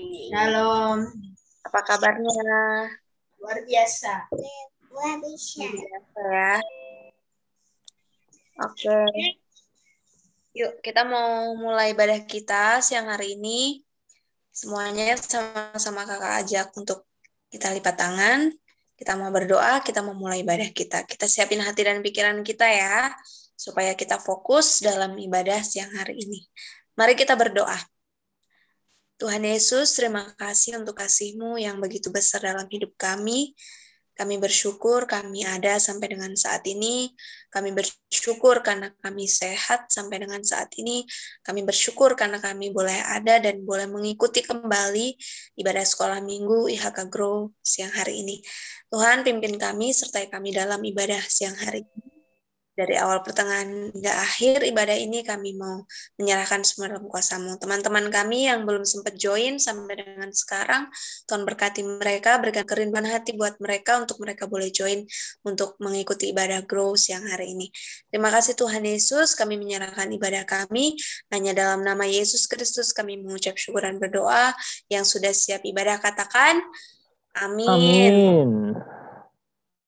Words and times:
Shalom. 0.00 1.04
Apa 1.68 1.80
kabarnya? 1.84 2.32
Luar 3.36 3.58
biasa. 3.68 4.32
Luar 4.88 5.20
biasa. 5.20 5.60
Biasa 5.68 6.20
ya. 6.24 6.54
Oke. 8.64 9.00
Yuk, 10.56 10.80
kita 10.80 11.04
mau 11.04 11.52
mulai 11.52 11.92
ibadah 11.92 12.16
kita 12.24 12.80
siang 12.80 13.12
hari 13.12 13.36
ini. 13.36 13.84
Semuanya 14.48 15.20
sama-sama 15.20 16.08
kakak 16.08 16.32
ajak 16.48 16.68
untuk 16.80 17.04
kita 17.52 17.68
lipat 17.68 18.00
tangan. 18.00 18.40
Kita 18.96 19.20
mau 19.20 19.28
berdoa, 19.28 19.84
kita 19.84 20.00
mau 20.00 20.16
mulai 20.16 20.40
ibadah 20.40 20.72
kita. 20.72 21.04
Kita 21.04 21.28
siapin 21.28 21.60
hati 21.60 21.84
dan 21.84 22.00
pikiran 22.00 22.40
kita 22.40 22.68
ya, 22.68 23.12
supaya 23.52 23.92
kita 23.92 24.16
fokus 24.16 24.80
dalam 24.80 25.16
ibadah 25.20 25.60
siang 25.60 25.92
hari 25.92 26.24
ini. 26.24 26.40
Mari 26.96 27.16
kita 27.16 27.36
berdoa. 27.36 27.89
Tuhan 29.20 29.44
Yesus, 29.44 30.00
terima 30.00 30.32
kasih 30.40 30.80
untuk 30.80 30.96
kasih-Mu 30.96 31.60
yang 31.60 31.76
begitu 31.76 32.08
besar 32.08 32.40
dalam 32.40 32.64
hidup 32.72 32.96
kami. 32.96 33.52
Kami 34.16 34.40
bersyukur 34.40 35.04
kami 35.04 35.44
ada 35.44 35.76
sampai 35.76 36.16
dengan 36.16 36.32
saat 36.32 36.64
ini. 36.64 37.12
Kami 37.52 37.68
bersyukur 37.76 38.64
karena 38.64 38.88
kami 39.04 39.28
sehat 39.28 39.92
sampai 39.92 40.24
dengan 40.24 40.40
saat 40.40 40.72
ini. 40.80 41.04
Kami 41.44 41.60
bersyukur 41.68 42.16
karena 42.16 42.40
kami 42.40 42.72
boleh 42.72 42.96
ada 42.96 43.36
dan 43.36 43.60
boleh 43.60 43.84
mengikuti 43.92 44.40
kembali 44.40 45.12
ibadah 45.60 45.84
sekolah 45.84 46.24
minggu 46.24 46.72
IHK 46.72 47.12
Grow 47.12 47.52
siang 47.60 47.92
hari 47.92 48.24
ini. 48.24 48.40
Tuhan 48.88 49.20
pimpin 49.20 49.60
kami 49.60 49.92
sertai 49.92 50.32
kami 50.32 50.56
dalam 50.56 50.80
ibadah 50.80 51.20
siang 51.28 51.60
hari 51.60 51.84
ini 51.84 52.09
dari 52.80 52.96
awal 52.96 53.20
pertengahan 53.20 53.92
hingga 53.92 54.12
akhir 54.24 54.64
ibadah 54.64 54.96
ini 54.96 55.20
kami 55.20 55.52
mau 55.52 55.84
menyerahkan 56.16 56.64
semua 56.64 56.88
dalam 56.88 57.04
kuasamu. 57.04 57.60
Teman-teman 57.60 58.08
kami 58.08 58.48
yang 58.48 58.64
belum 58.64 58.88
sempat 58.88 59.20
join 59.20 59.60
sampai 59.60 60.00
dengan 60.00 60.32
sekarang, 60.32 60.88
Tuhan 61.28 61.44
berkati 61.44 61.84
mereka, 61.84 62.40
berikan 62.40 62.64
kerinduan 62.64 63.04
hati 63.04 63.36
buat 63.36 63.60
mereka 63.60 64.00
untuk 64.00 64.16
mereka 64.24 64.48
boleh 64.48 64.72
join 64.72 65.04
untuk 65.44 65.76
mengikuti 65.76 66.32
ibadah 66.32 66.64
grow 66.64 66.96
siang 66.96 67.28
hari 67.28 67.52
ini. 67.52 67.68
Terima 68.08 68.32
kasih 68.32 68.56
Tuhan 68.56 68.80
Yesus, 68.80 69.36
kami 69.36 69.60
menyerahkan 69.60 70.08
ibadah 70.16 70.48
kami, 70.48 70.96
hanya 71.28 71.52
dalam 71.52 71.84
nama 71.84 72.08
Yesus 72.08 72.48
Kristus 72.48 72.96
kami 72.96 73.20
mengucap 73.20 73.60
syukur 73.60 73.84
dan 73.84 74.00
berdoa, 74.00 74.56
yang 74.88 75.04
sudah 75.04 75.36
siap 75.36 75.60
ibadah 75.68 76.00
katakan, 76.00 76.64
amin. 77.36 77.68
Amin. 77.68 78.50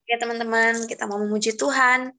Oke 0.03 0.15
teman-teman, 0.21 0.85
kita 0.85 1.09
mau 1.09 1.17
memuji 1.17 1.57
Tuhan. 1.57 2.13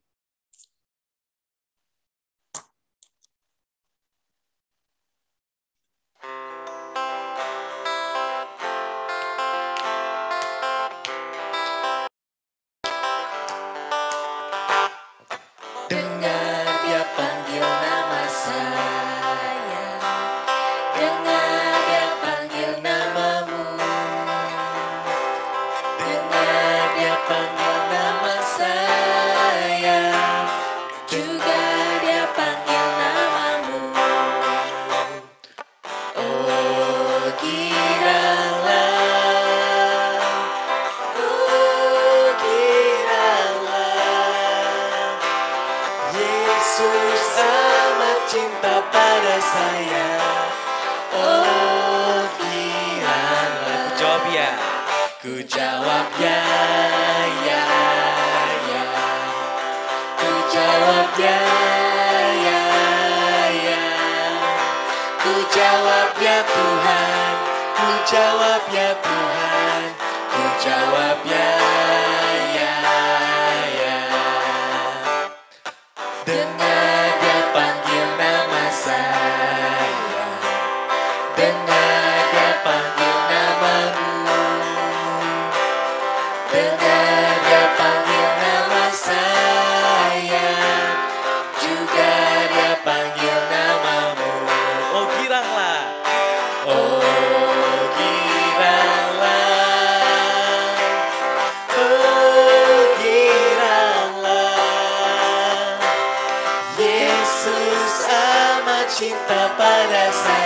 Giranglah 95.34 95.82
Oh 96.70 97.02
giranglah 97.98 99.26
Oh 101.74 102.78
giranglah 103.02 104.54
Yesus 106.78 108.06
amat 108.14 108.86
cinta 108.94 109.50
pada 109.58 110.14
saya 110.14 110.43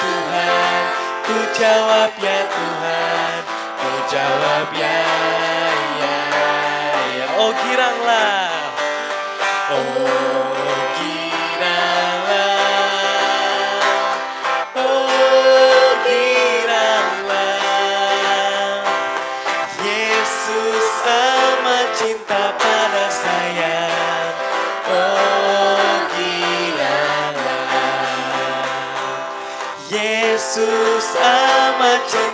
Tuhan 0.00 0.82
Ku 1.26 1.36
jawab 1.56 2.12
ya 2.20 2.38
Tuhan 2.48 3.40
Ku 3.80 3.90
jawab 4.12 4.68
ya 4.76 4.96
ya 4.96 5.61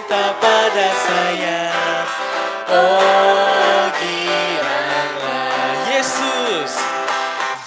cinta 0.09 0.33
pada 0.41 0.89
saya. 1.05 1.69
Oh 2.73 3.93
giranglah 4.01 5.85
Yesus. 5.85 6.73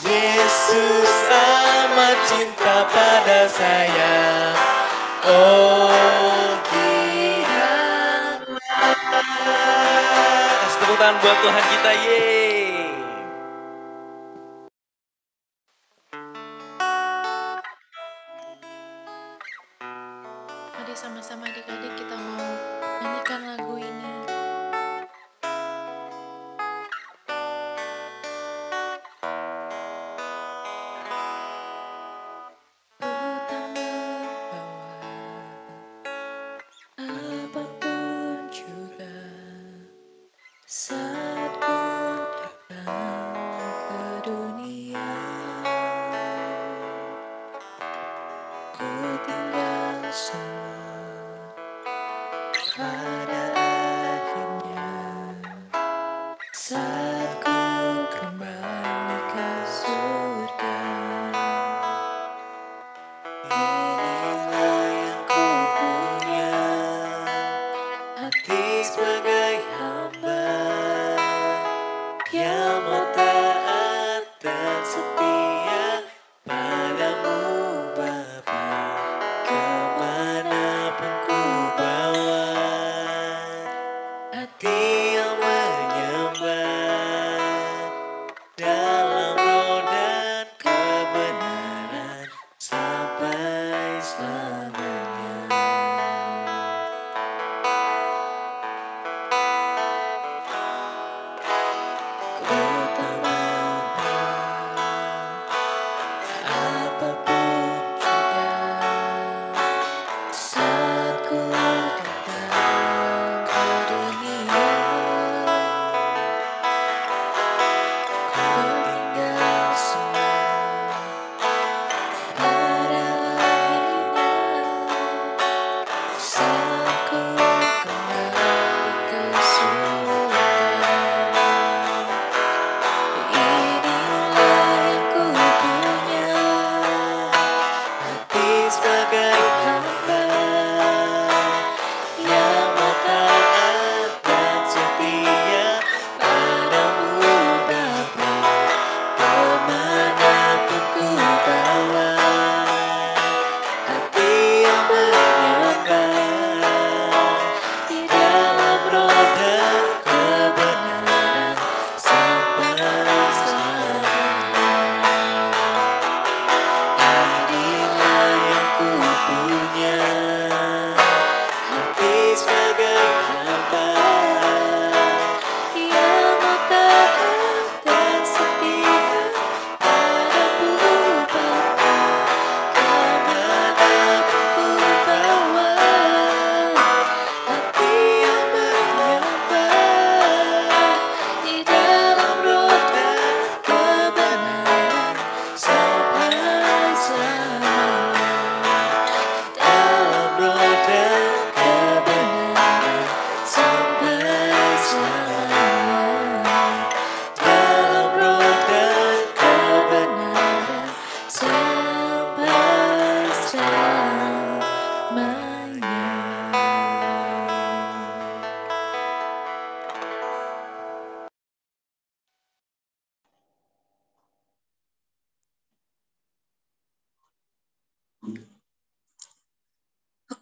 Yesus 0.01 1.13
amat 1.29 2.17
cinta 2.25 2.89
pada 2.89 3.45
saya. 3.45 4.17
Oh 5.21 6.57
giranglah 6.65 8.57
Kasih 10.65 10.77
tepuk 10.81 10.97
buat 10.97 11.37
Tuhan 11.45 11.63
kita 11.77 11.91
Yeay 11.93 12.40
Sama-sama 20.91 21.47
adik-adik 21.47 22.03
kita 22.03 22.15
mau 22.19 22.35
nyanyikan 22.99 23.41
lagu 23.47 23.60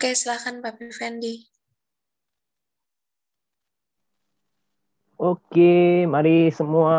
Oke, 0.09 0.25
silakan 0.25 0.65
Pak 0.65 0.81
Fendi. 0.89 1.45
Oke, 5.21 6.09
mari 6.09 6.49
semua 6.49 6.97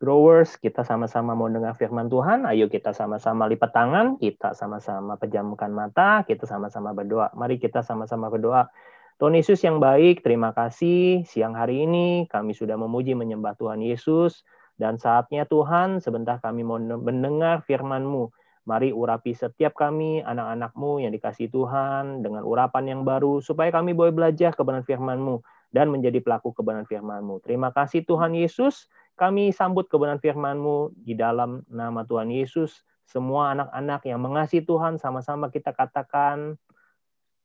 growers, 0.00 0.56
kita 0.56 0.80
sama-sama 0.80 1.36
mau 1.36 1.52
dengar 1.52 1.76
firman 1.76 2.08
Tuhan. 2.08 2.48
Ayo 2.48 2.72
kita 2.72 2.96
sama-sama 2.96 3.44
lipat 3.52 3.68
tangan, 3.68 4.16
kita 4.16 4.56
sama-sama 4.56 5.20
pejamkan 5.20 5.68
mata, 5.76 6.24
kita 6.24 6.48
sama-sama 6.48 6.96
berdoa. 6.96 7.28
Mari 7.36 7.60
kita 7.60 7.84
sama-sama 7.84 8.32
berdoa. 8.32 8.72
Tuhan 9.20 9.36
Yesus 9.36 9.60
yang 9.60 9.76
baik, 9.76 10.24
terima 10.24 10.56
kasih 10.56 11.28
siang 11.28 11.52
hari 11.52 11.84
ini 11.84 12.32
kami 12.32 12.56
sudah 12.56 12.80
memuji 12.80 13.12
menyembah 13.12 13.60
Tuhan 13.60 13.84
Yesus. 13.84 14.40
Dan 14.80 14.96
saatnya 14.96 15.44
Tuhan, 15.44 16.00
sebentar 16.00 16.40
kami 16.40 16.64
mau 16.64 16.80
mendengar 16.80 17.60
firman-Mu. 17.68 18.32
Mari 18.62 18.94
urapi 18.94 19.34
setiap 19.34 19.74
kami, 19.74 20.22
anak-anak-Mu 20.22 21.02
yang 21.02 21.10
dikasih 21.10 21.50
Tuhan, 21.50 22.22
dengan 22.22 22.46
urapan 22.46 22.94
yang 22.94 23.02
baru, 23.02 23.42
supaya 23.42 23.74
kami 23.74 23.90
boleh 23.90 24.14
belajar 24.14 24.54
kebenaran 24.54 24.86
firman-Mu 24.86 25.42
dan 25.74 25.90
menjadi 25.90 26.22
pelaku 26.22 26.54
kebenaran 26.54 26.86
firman-Mu. 26.86 27.42
Terima 27.42 27.74
kasih 27.74 28.06
Tuhan 28.06 28.38
Yesus, 28.38 28.86
kami 29.18 29.50
sambut 29.50 29.90
kebenaran 29.90 30.22
firman-Mu 30.22 30.94
di 30.94 31.18
dalam 31.18 31.66
nama 31.66 32.06
Tuhan 32.06 32.30
Yesus. 32.30 32.86
Semua 33.02 33.50
anak-anak 33.50 34.06
yang 34.06 34.22
mengasihi 34.22 34.62
Tuhan, 34.62 35.02
sama-sama 35.02 35.50
kita 35.50 35.74
katakan, 35.74 36.54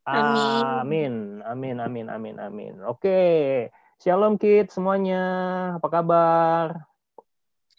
Amin. 0.08 1.44
Amin, 1.44 1.44
amin, 1.44 1.78
amin, 1.84 2.08
amin, 2.08 2.36
amin. 2.40 2.74
Oke, 2.88 3.68
Shalom 4.00 4.40
Kid 4.40 4.72
semuanya, 4.72 5.24
apa 5.82 5.88
kabar? 5.92 6.88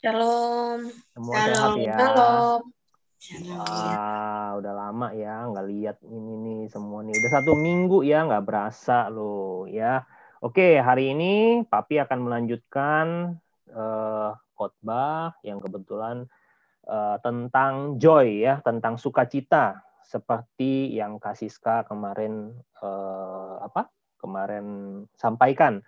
Shalom. 0.02 0.92
Semua 1.16 1.38
sehat 1.40 1.70
Shalom. 1.72 1.86
ya? 1.86 1.96
Shalom. 1.96 2.62
Wah, 3.28 4.56
udah 4.56 4.72
lama 4.72 5.10
ya 5.12 5.44
nggak 5.50 5.66
lihat 5.68 5.96
ini 6.06 6.32
nih 6.38 6.60
semua 6.70 7.02
nih. 7.02 7.18
Udah 7.18 7.30
satu 7.34 7.52
minggu 7.58 8.06
ya 8.06 8.24
nggak 8.24 8.46
berasa 8.46 9.10
loh 9.10 9.66
ya. 9.68 10.06
Oke, 10.38 10.78
hari 10.78 11.12
ini 11.12 11.66
Papi 11.66 11.98
akan 11.98 12.18
melanjutkan 12.24 13.36
eh, 13.68 14.30
khotbah 14.54 15.34
yang 15.42 15.58
kebetulan 15.58 16.30
eh, 16.86 17.16
tentang 17.20 17.98
joy 17.98 18.46
ya, 18.46 18.62
tentang 18.62 18.96
sukacita 18.96 19.82
seperti 20.06 20.94
yang 20.94 21.18
Kasiska 21.18 21.84
kemarin 21.90 22.54
eh, 22.80 23.54
apa? 23.60 23.90
Kemarin 24.22 24.66
sampaikan. 25.18 25.82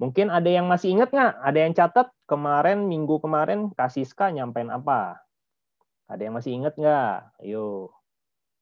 Mungkin 0.00 0.32
ada 0.32 0.48
yang 0.48 0.64
masih 0.64 0.96
ingat 0.96 1.12
nggak? 1.12 1.32
Ada 1.44 1.58
yang 1.60 1.72
catat 1.76 2.08
kemarin 2.24 2.88
minggu 2.88 3.20
kemarin 3.20 3.68
Kasiska 3.76 4.32
nyampein 4.32 4.72
apa? 4.72 5.20
Ada 6.10 6.26
yang 6.26 6.34
masih 6.34 6.52
ingat 6.58 6.74
nggak? 6.74 7.14
Ayo. 7.46 7.94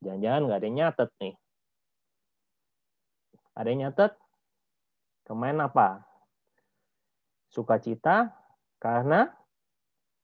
Jangan-jangan 0.04 0.40
nggak 0.44 0.58
ada 0.60 0.66
yang 0.68 0.78
nyatet 0.78 1.10
nih. 1.16 1.34
Ada 3.56 3.68
yang 3.72 3.80
nyatet? 3.88 4.12
Kemarin 5.24 5.64
apa? 5.64 6.04
Sukacita 7.48 8.36
karena 8.76 9.32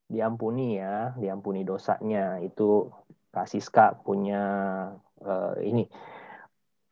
diampuni 0.04 0.76
ya, 0.76 1.16
diampuni 1.16 1.64
dosanya. 1.64 2.44
Itu 2.44 2.92
Kasiska 3.32 4.04
punya 4.04 4.44
eh, 5.24 5.54
ini 5.64 5.88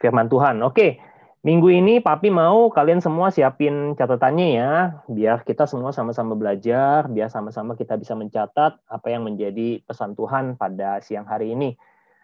firman 0.00 0.26
Tuhan. 0.32 0.58
Oke, 0.64 0.98
minggu 1.42 1.68
ini 1.74 1.98
Papi 1.98 2.30
mau 2.30 2.70
kalian 2.70 3.02
semua 3.02 3.34
siapin 3.34 3.98
catatannya 3.98 4.48
ya, 4.54 4.72
biar 5.10 5.42
kita 5.42 5.66
semua 5.66 5.90
sama-sama 5.90 6.38
belajar, 6.38 7.10
biar 7.10 7.28
sama-sama 7.28 7.74
kita 7.74 7.98
bisa 7.98 8.14
mencatat 8.14 8.78
apa 8.86 9.06
yang 9.10 9.26
menjadi 9.26 9.82
pesan 9.82 10.14
Tuhan 10.14 10.54
pada 10.54 11.02
siang 11.02 11.26
hari 11.26 11.54
ini. 11.54 11.74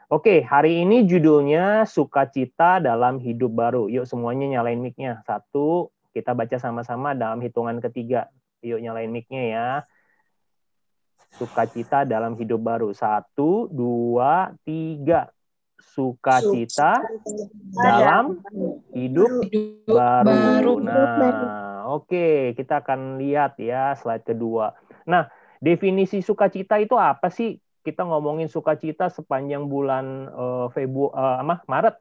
Oke, 0.08 0.40
hari 0.40 0.88
ini 0.88 1.04
judulnya 1.04 1.84
Sukacita 1.84 2.80
dalam 2.80 3.20
Hidup 3.20 3.52
Baru. 3.52 3.92
Yuk 3.92 4.08
semuanya 4.08 4.48
nyalain 4.48 4.80
mic-nya. 4.80 5.20
Satu, 5.28 5.92
kita 6.16 6.32
baca 6.32 6.56
sama-sama 6.56 7.12
dalam 7.12 7.44
hitungan 7.44 7.76
ketiga. 7.84 8.32
Yuk 8.64 8.80
nyalain 8.80 9.12
mic-nya 9.12 9.42
ya. 9.44 9.68
Sukacita 11.36 12.08
dalam 12.08 12.34
hidup 12.40 12.56
baru. 12.56 12.90
Satu, 12.96 13.68
dua, 13.68 14.56
tiga. 14.64 15.28
Sukacita 15.78 17.02
dalam 17.74 18.42
hidup 18.94 19.46
Hidup 19.46 19.94
baru. 19.94 20.82
Nah, 20.82 21.86
oke, 21.88 22.52
kita 22.58 22.84
akan 22.84 23.16
lihat 23.22 23.56
ya 23.56 23.94
slide 23.96 24.26
kedua. 24.26 24.74
Nah, 25.08 25.30
definisi 25.62 26.20
sukacita 26.20 26.76
itu 26.82 26.98
apa 26.98 27.30
sih? 27.32 27.56
Kita 27.86 28.04
ngomongin 28.04 28.52
sukacita 28.52 29.08
sepanjang 29.08 29.64
bulan 29.64 30.28
uh, 30.34 30.66
Februari, 30.74 31.14
uh, 31.16 31.40
apa, 31.40 31.64
Maret. 31.64 31.96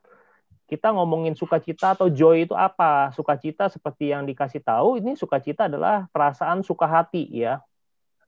Kita 0.67 0.91
ngomongin 0.91 1.31
sukacita 1.31 1.95
atau 1.95 2.11
joy 2.11 2.43
itu 2.43 2.51
apa? 2.51 3.15
Sukacita 3.15 3.71
seperti 3.71 4.11
yang 4.11 4.27
dikasih 4.27 4.59
tahu, 4.59 4.99
ini 4.99 5.15
sukacita 5.15 5.71
adalah 5.71 6.11
perasaan 6.11 6.59
suka 6.59 6.83
hati 6.83 7.23
ya. 7.31 7.63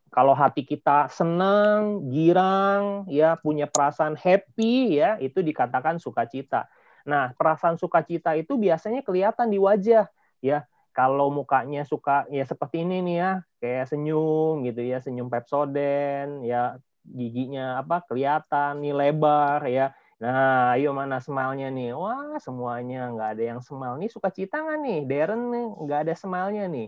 Kalau 0.09 0.33
hati 0.33 0.65
kita 0.65 1.05
senang, 1.13 2.09
girang, 2.09 3.05
ya 3.05 3.37
punya 3.37 3.69
perasaan 3.69 4.17
happy 4.17 4.97
ya, 4.97 5.21
itu 5.21 5.45
dikatakan 5.45 6.01
sukacita. 6.01 6.65
Nah, 7.05 7.31
perasaan 7.37 7.77
sukacita 7.77 8.33
itu 8.33 8.57
biasanya 8.57 9.05
kelihatan 9.05 9.53
di 9.53 9.61
wajah 9.61 10.09
ya. 10.41 10.65
Kalau 10.89 11.29
mukanya 11.31 11.85
suka 11.87 12.25
ya 12.33 12.43
seperti 12.43 12.83
ini 12.83 12.99
nih 13.05 13.15
ya 13.23 13.31
kayak 13.61 13.85
senyum 13.87 14.65
gitu 14.67 14.81
ya 14.83 14.97
senyum 14.99 15.31
Pepsoden 15.31 16.43
ya 16.43 16.75
giginya 17.05 17.79
apa 17.79 18.03
kelihatan 18.03 18.83
nih 18.83 18.93
lebar 18.97 19.63
ya. 19.69 19.95
Nah 20.19 20.75
ayo 20.75 20.91
mana 20.91 21.23
smile-nya 21.23 21.71
nih? 21.71 21.95
Wah 21.95 22.35
semuanya 22.43 23.15
nggak 23.15 23.29
ada 23.37 23.43
yang 23.55 23.61
smile 23.63 23.95
nih 24.01 24.11
sukacita 24.11 24.59
nggak 24.59 24.79
nih? 24.83 24.99
Darren 25.07 25.41
nih 25.53 25.65
nggak 25.87 25.99
ada 26.09 26.13
smile-nya 26.17 26.65
nih. 26.67 26.87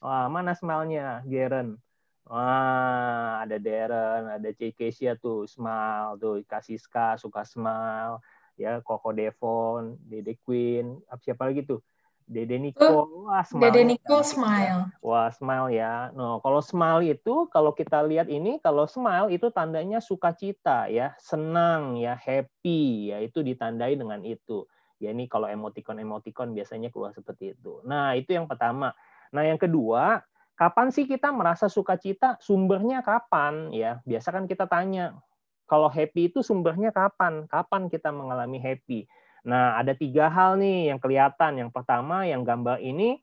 Wah 0.00 0.26
mana 0.32 0.56
smile-nya 0.56 1.20
Darren 1.28 1.76
wah 2.30 3.42
ada 3.42 3.58
Darren 3.58 4.30
ada 4.30 4.50
Cekesia 4.54 5.18
tuh 5.18 5.50
smile 5.50 6.14
tuh 6.22 6.46
Kasiska 6.46 7.18
suka 7.18 7.42
smile 7.42 8.22
ya 8.54 8.78
Koko 8.78 9.10
Devon 9.10 9.98
Dede 10.06 10.38
Queen 10.46 11.02
siapa 11.18 11.50
lagi 11.50 11.66
tuh 11.66 11.82
Dede 12.30 12.62
Nico, 12.62 13.26
wah 13.26 13.42
smile. 13.42 13.74
Dede 13.74 13.82
Nico 13.82 14.22
smile. 14.22 14.94
Wah 15.02 15.34
smile 15.34 15.74
ya. 15.74 16.14
No, 16.14 16.38
kalau 16.38 16.62
smile 16.62 17.02
itu 17.02 17.50
kalau 17.50 17.74
kita 17.74 18.06
lihat 18.06 18.30
ini 18.30 18.62
kalau 18.62 18.86
smile 18.86 19.34
itu 19.34 19.50
tandanya 19.50 19.98
sukacita 19.98 20.86
ya, 20.86 21.10
senang 21.18 21.98
ya, 21.98 22.14
happy 22.14 23.10
ya 23.10 23.18
itu 23.18 23.42
ditandai 23.42 23.98
dengan 23.98 24.22
itu. 24.22 24.62
Ya 25.02 25.10
ini 25.10 25.26
kalau 25.26 25.50
emoticon-emoticon 25.50 26.54
biasanya 26.54 26.94
keluar 26.94 27.10
seperti 27.10 27.58
itu. 27.58 27.82
Nah, 27.82 28.14
itu 28.14 28.30
yang 28.30 28.46
pertama. 28.46 28.94
Nah, 29.34 29.42
yang 29.42 29.58
kedua, 29.58 30.22
kapan 30.60 30.92
sih 30.92 31.08
kita 31.08 31.32
merasa 31.32 31.72
sukacita? 31.72 32.36
Sumbernya 32.36 33.00
kapan 33.00 33.72
ya? 33.72 34.04
Biasa 34.04 34.28
kan 34.28 34.44
kita 34.44 34.68
tanya, 34.68 35.16
kalau 35.64 35.88
happy 35.88 36.28
itu 36.28 36.44
sumbernya 36.44 36.92
kapan? 36.92 37.48
Kapan 37.48 37.88
kita 37.88 38.12
mengalami 38.12 38.60
happy? 38.60 39.08
Nah, 39.48 39.80
ada 39.80 39.96
tiga 39.96 40.28
hal 40.28 40.60
nih 40.60 40.92
yang 40.92 41.00
kelihatan. 41.00 41.64
Yang 41.64 41.70
pertama, 41.72 42.28
yang 42.28 42.44
gambar 42.44 42.76
ini 42.84 43.16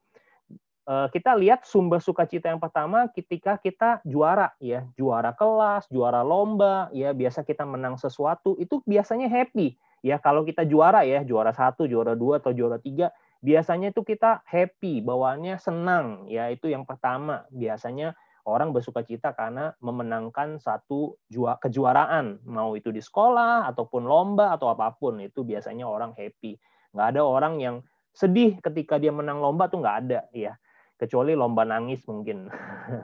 eh, 0.89 1.07
kita 1.13 1.37
lihat 1.37 1.69
sumber 1.69 2.01
sukacita 2.01 2.49
yang 2.49 2.57
pertama 2.57 3.05
ketika 3.13 3.61
kita 3.61 4.01
juara 4.01 4.57
ya, 4.57 4.89
juara 4.97 5.29
kelas, 5.37 5.85
juara 5.93 6.25
lomba, 6.25 6.89
ya 6.89 7.13
biasa 7.13 7.45
kita 7.45 7.69
menang 7.69 8.01
sesuatu 8.01 8.57
itu 8.57 8.81
biasanya 8.89 9.29
happy 9.29 9.77
ya. 10.01 10.17
Kalau 10.17 10.41
kita 10.41 10.65
juara 10.65 11.05
ya, 11.05 11.21
juara 11.21 11.53
satu, 11.53 11.85
juara 11.85 12.17
dua 12.17 12.41
atau 12.41 12.49
juara 12.49 12.81
tiga, 12.81 13.13
biasanya 13.47 13.95
itu 13.95 14.03
kita 14.03 14.43
happy, 14.43 14.99
bawaannya 14.99 15.55
senang 15.55 16.27
ya. 16.27 16.51
Itu 16.51 16.67
yang 16.67 16.83
pertama. 16.83 17.47
Biasanya 17.47 18.11
orang 18.43 18.75
bersuka 18.75 19.07
cita 19.07 19.31
karena 19.31 19.71
memenangkan 19.79 20.59
satu 20.59 21.15
jua, 21.31 21.55
kejuaraan, 21.63 22.43
mau 22.43 22.75
itu 22.75 22.91
di 22.91 22.99
sekolah 22.99 23.71
ataupun 23.71 24.03
lomba 24.03 24.51
atau 24.55 24.67
apa 24.67 24.91
pun 24.99 25.23
itu 25.23 25.47
biasanya 25.47 25.87
orang 25.87 26.11
happy. 26.11 26.59
Nggak 26.91 27.07
ada 27.15 27.21
orang 27.23 27.59
yang 27.63 27.75
sedih 28.11 28.59
ketika 28.59 28.99
dia 28.99 29.15
menang 29.15 29.39
lomba 29.39 29.71
tuh 29.71 29.79
nggak 29.79 29.97
ada 30.07 30.19
ya, 30.35 30.55
kecuali 30.99 31.35
lomba 31.35 31.63
nangis 31.63 32.03
mungkin. 32.07 32.47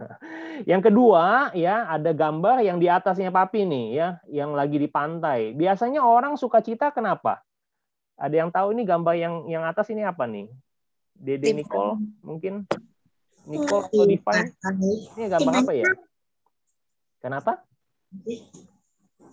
yang 0.71 0.83
kedua 0.83 1.55
ya 1.55 1.88
ada 1.88 2.12
gambar 2.12 2.63
yang 2.63 2.79
di 2.79 2.91
atasnya 2.91 3.31
papi 3.31 3.63
nih 3.63 3.85
ya, 3.95 4.07
yang 4.27 4.55
lagi 4.55 4.75
di 4.75 4.88
pantai. 4.91 5.55
Biasanya 5.55 6.03
orang 6.03 6.35
suka 6.35 6.59
cita 6.59 6.91
kenapa? 6.91 7.43
Ada 8.17 8.36
yang 8.46 8.50
tahu 8.53 8.77
ini 8.77 8.84
gambar 8.86 9.15
yang 9.17 9.36
yang 9.50 9.63
atas 9.65 9.89
ini 9.89 10.05
apa 10.05 10.29
nih? 10.29 10.50
Dede 11.13 11.53
Nicole 11.53 12.01
mungkin 12.25 12.65
Nicole 13.46 13.86
atau 13.89 14.05
Divine? 14.08 14.50
Ini 15.17 15.25
gambar 15.29 15.53
apa 15.65 15.74
ya? 15.75 15.86
Kenapa? 17.20 17.63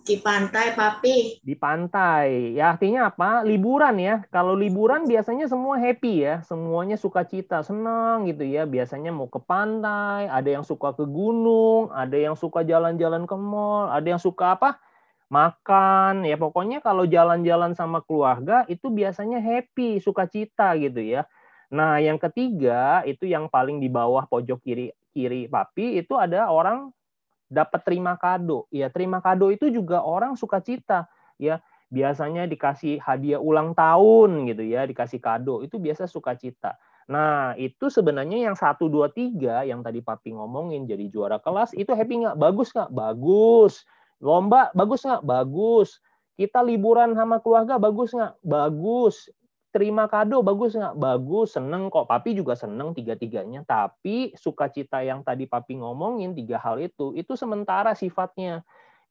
Di 0.01 0.17
pantai, 0.17 0.73
Papi. 0.73 1.37
Di 1.45 1.53
pantai. 1.53 2.57
Ya 2.57 2.73
artinya 2.73 3.13
apa? 3.13 3.45
Liburan 3.45 4.01
ya. 4.01 4.25
Kalau 4.33 4.57
liburan 4.57 5.05
biasanya 5.05 5.45
semua 5.45 5.77
happy 5.77 6.25
ya. 6.25 6.41
Semuanya 6.41 6.97
suka 6.97 7.21
cita, 7.21 7.61
senang 7.61 8.25
gitu 8.25 8.41
ya. 8.41 8.65
Biasanya 8.65 9.13
mau 9.13 9.29
ke 9.29 9.37
pantai, 9.37 10.25
ada 10.25 10.49
yang 10.49 10.65
suka 10.65 10.97
ke 10.97 11.05
gunung, 11.05 11.93
ada 11.93 12.17
yang 12.17 12.33
suka 12.33 12.65
jalan-jalan 12.65 13.29
ke 13.29 13.35
mall, 13.37 13.93
ada 13.93 14.07
yang 14.09 14.21
suka 14.21 14.57
apa? 14.57 14.81
Makan. 15.31 16.27
Ya 16.27 16.35
pokoknya 16.35 16.83
kalau 16.83 17.07
jalan-jalan 17.07 17.71
sama 17.71 18.03
keluarga 18.03 18.67
itu 18.67 18.91
biasanya 18.91 19.39
happy, 19.39 20.03
suka 20.03 20.27
cita 20.27 20.75
gitu 20.75 20.99
ya. 20.99 21.23
Nah, 21.71 22.03
yang 22.03 22.19
ketiga 22.19 22.99
itu 23.07 23.23
yang 23.31 23.47
paling 23.47 23.79
di 23.79 23.87
bawah 23.87 24.27
pojok 24.27 24.59
kiri 24.59 24.91
kiri 25.15 25.47
papi 25.47 26.03
itu 26.03 26.19
ada 26.19 26.51
orang 26.51 26.91
dapat 27.51 27.81
terima 27.87 28.15
kado. 28.19 28.67
Ya, 28.73 28.91
terima 28.91 29.19
kado 29.23 29.51
itu 29.53 29.71
juga 29.71 30.03
orang 30.03 30.35
suka 30.39 30.59
cita. 30.63 31.07
Ya, 31.39 31.63
biasanya 31.91 32.47
dikasih 32.47 32.99
hadiah 33.03 33.39
ulang 33.41 33.73
tahun 33.75 34.47
gitu 34.51 34.63
ya, 34.67 34.83
dikasih 34.87 35.19
kado. 35.23 35.63
Itu 35.63 35.79
biasa 35.79 36.07
suka 36.11 36.35
cita. 36.39 36.75
Nah, 37.11 37.55
itu 37.59 37.87
sebenarnya 37.91 38.51
yang 38.51 38.55
satu 38.59 38.87
dua 38.91 39.11
tiga 39.11 39.63
yang 39.67 39.83
tadi 39.83 39.99
papi 40.03 40.35
ngomongin 40.35 40.87
jadi 40.87 41.07
juara 41.11 41.39
kelas 41.43 41.75
itu 41.75 41.91
happy 41.95 42.23
nggak? 42.27 42.37
Bagus 42.39 42.71
nggak? 42.75 42.91
Bagus. 42.93 43.83
Lomba 44.21 44.69
bagus 44.77 45.03
nggak? 45.03 45.25
Bagus. 45.25 45.99
Kita 46.37 46.63
liburan 46.63 47.17
sama 47.17 47.41
keluarga 47.41 47.75
bagus 47.81 48.13
nggak? 48.15 48.37
Bagus 48.45 49.27
terima 49.71 50.05
kado 50.11 50.43
bagus 50.43 50.75
nggak? 50.75 50.99
Bagus, 50.99 51.55
seneng 51.55 51.87
kok. 51.87 52.05
Papi 52.05 52.35
juga 52.35 52.53
seneng 52.53 52.91
tiga-tiganya. 52.91 53.63
Tapi 53.63 54.35
sukacita 54.35 54.99
yang 55.01 55.23
tadi 55.23 55.47
papi 55.47 55.79
ngomongin 55.79 56.35
tiga 56.35 56.59
hal 56.59 56.77
itu, 56.77 57.15
itu 57.15 57.33
sementara 57.39 57.95
sifatnya. 57.95 58.61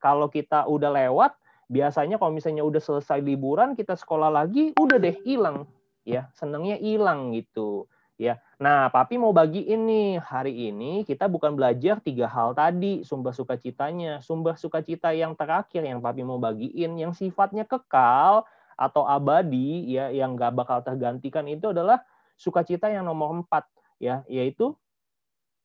Kalau 0.00 0.28
kita 0.28 0.68
udah 0.68 0.92
lewat, 0.92 1.32
biasanya 1.68 2.20
kalau 2.20 2.32
misalnya 2.32 2.64
udah 2.64 2.80
selesai 2.80 3.20
liburan, 3.24 3.72
kita 3.72 3.96
sekolah 3.96 4.28
lagi, 4.28 4.76
udah 4.76 5.00
deh 5.00 5.16
hilang. 5.24 5.64
Ya, 6.04 6.28
senengnya 6.36 6.80
hilang 6.80 7.32
gitu. 7.36 7.88
Ya, 8.20 8.36
nah 8.60 8.92
papi 8.92 9.16
mau 9.16 9.32
bagiin 9.32 9.88
nih 9.88 10.20
hari 10.20 10.68
ini 10.68 11.08
kita 11.08 11.24
bukan 11.24 11.56
belajar 11.56 12.04
tiga 12.04 12.28
hal 12.28 12.52
tadi 12.52 13.00
sumber 13.00 13.32
sukacitanya, 13.32 14.20
sumber 14.20 14.60
sukacita 14.60 15.08
yang 15.16 15.32
terakhir 15.32 15.80
yang 15.80 16.04
papi 16.04 16.20
mau 16.20 16.36
bagiin 16.36 17.00
yang 17.00 17.16
sifatnya 17.16 17.64
kekal 17.64 18.44
atau 18.76 19.08
abadi 19.08 19.88
ya 19.88 20.12
yang 20.12 20.36
nggak 20.36 20.52
bakal 20.52 20.84
tergantikan 20.84 21.48
itu 21.48 21.72
adalah 21.72 22.04
sukacita 22.36 22.92
yang 22.92 23.08
nomor 23.08 23.40
empat 23.40 23.64
ya 23.96 24.20
yaitu 24.28 24.76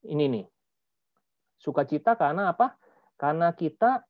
ini 0.08 0.32
nih. 0.32 0.46
Sukacita 1.60 2.16
karena 2.16 2.56
apa? 2.56 2.80
Karena 3.20 3.52
kita 3.52 4.08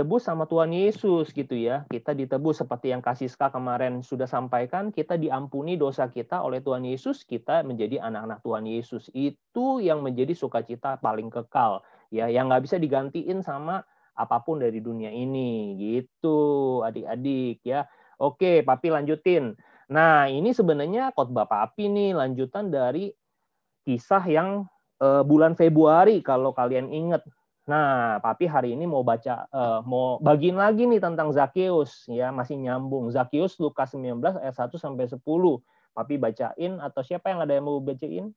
ditebus 0.00 0.24
sama 0.24 0.48
Tuhan 0.48 0.72
Yesus 0.72 1.28
gitu 1.28 1.52
ya. 1.52 1.84
Kita 1.92 2.16
ditebus 2.16 2.64
seperti 2.64 2.88
yang 2.88 3.04
Kasiska 3.04 3.52
kemarin 3.52 4.00
sudah 4.00 4.24
sampaikan 4.24 4.88
kita 4.88 5.20
diampuni 5.20 5.76
dosa 5.76 6.08
kita 6.08 6.40
oleh 6.40 6.64
Tuhan 6.64 6.88
Yesus 6.88 7.28
kita 7.28 7.60
menjadi 7.68 8.00
anak-anak 8.00 8.40
Tuhan 8.40 8.64
Yesus. 8.64 9.12
Itu 9.12 9.84
yang 9.84 10.00
menjadi 10.00 10.32
sukacita 10.32 10.96
paling 11.04 11.28
kekal 11.28 11.84
ya 12.08 12.32
yang 12.32 12.48
nggak 12.48 12.64
bisa 12.64 12.80
digantiin 12.80 13.44
sama 13.44 13.84
apa 14.16 14.40
pun 14.40 14.64
dari 14.64 14.80
dunia 14.80 15.12
ini. 15.12 15.76
Gitu 15.76 16.80
adik-adik 16.80 17.60
ya. 17.60 17.84
Oke 18.16 18.64
papi 18.64 18.88
lanjutin. 18.88 19.52
Nah 19.92 20.32
ini 20.32 20.56
sebenarnya 20.56 21.12
khotbah 21.12 21.44
papi 21.44 21.92
nih 21.92 22.16
lanjutan 22.16 22.72
dari 22.72 23.12
kisah 23.84 24.24
yang 24.24 24.64
uh, 25.04 25.20
bulan 25.28 25.52
Februari 25.60 26.24
kalau 26.24 26.56
kalian 26.56 26.88
ingat 26.88 27.20
nah 27.70 28.18
papi 28.18 28.50
hari 28.50 28.74
ini 28.74 28.82
mau 28.90 29.06
baca 29.06 29.46
uh, 29.54 29.78
mau 29.86 30.18
bagiin 30.18 30.58
lagi 30.58 30.90
nih 30.90 30.98
tentang 30.98 31.30
Zakeus 31.30 32.10
ya 32.10 32.34
masih 32.34 32.58
nyambung 32.58 33.14
Zakeus 33.14 33.62
Lukas 33.62 33.94
19 33.94 34.18
ayat 34.42 34.56
1 34.58 34.74
sampai 34.74 35.06
10 35.06 35.22
papi 35.94 36.14
bacain 36.18 36.72
atau 36.82 37.02
siapa 37.06 37.30
yang 37.30 37.46
ada 37.46 37.54
yang 37.54 37.70
mau 37.70 37.78
bacain 37.78 38.34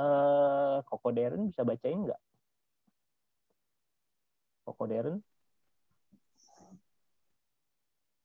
uh, 0.00 0.80
Koko 0.88 1.12
Deren 1.12 1.52
bisa 1.52 1.60
bacain 1.60 2.08
nggak 2.08 2.20
Koko 4.64 4.88
Deren? 4.88 5.20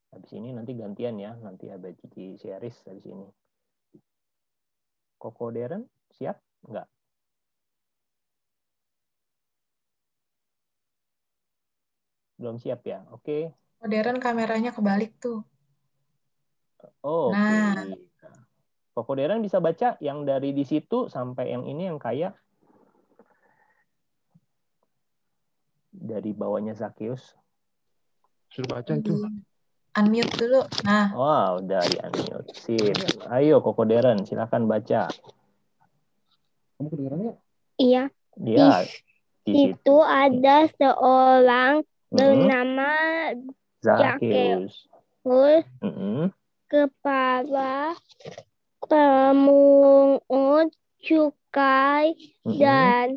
Habis 0.10 0.32
ini 0.34 0.56
nanti 0.56 0.74
gantian 0.74 1.20
ya, 1.20 1.36
nanti 1.38 1.70
ada 1.70 1.92
Cici 1.94 2.40
Series 2.40 2.80
habis 2.88 3.06
ini. 3.06 3.28
Koko 5.20 5.52
Deren, 5.52 5.84
siap? 6.16 6.40
Enggak? 6.66 6.88
Belum 12.40 12.56
siap 12.56 12.88
ya? 12.88 13.04
Oke. 13.12 13.52
Modern 13.84 14.24
kameranya 14.24 14.72
kebalik 14.72 15.20
tuh. 15.20 15.44
Oh. 17.04 17.36
Nah. 17.36 17.76
Deren 19.00 19.40
bisa 19.40 19.64
baca 19.64 19.96
yang 20.04 20.28
dari 20.28 20.52
di 20.52 20.68
situ 20.68 21.08
sampai 21.08 21.56
yang 21.56 21.64
ini 21.64 21.88
yang 21.88 22.00
kaya. 22.00 22.36
Dari 25.92 26.36
bawahnya 26.36 26.76
Zakius. 26.76 27.36
Suruh 28.52 28.68
baca 28.68 28.92
itu. 28.96 29.16
Unmute 29.96 30.34
dulu. 30.36 30.62
Nah, 30.84 31.16
Wow, 31.16 31.64
dari 31.64 31.96
unmute. 31.96 32.52
Sip. 32.60 32.96
Ayo 33.32 33.64
Koko 33.64 33.88
Deren, 33.88 34.28
silakan 34.28 34.68
baca. 34.68 35.08
Kamu 36.80 36.88
kedengeran 36.92 37.20
nggak? 37.24 37.38
Iya, 37.80 38.04
Dia 38.36 38.84
di 39.48 39.52
situ. 39.56 39.76
itu 39.80 39.96
ada 40.04 40.68
seorang. 40.76 41.88
Bernama 42.10 42.94
Zakius. 43.82 44.90
Hus 45.24 45.66
Mm-mm. 45.84 46.34
kepala 46.70 47.96
pemungut 48.86 50.74
cukai 51.00 52.18
Mm-mm. 52.46 52.58
dan 52.60 53.08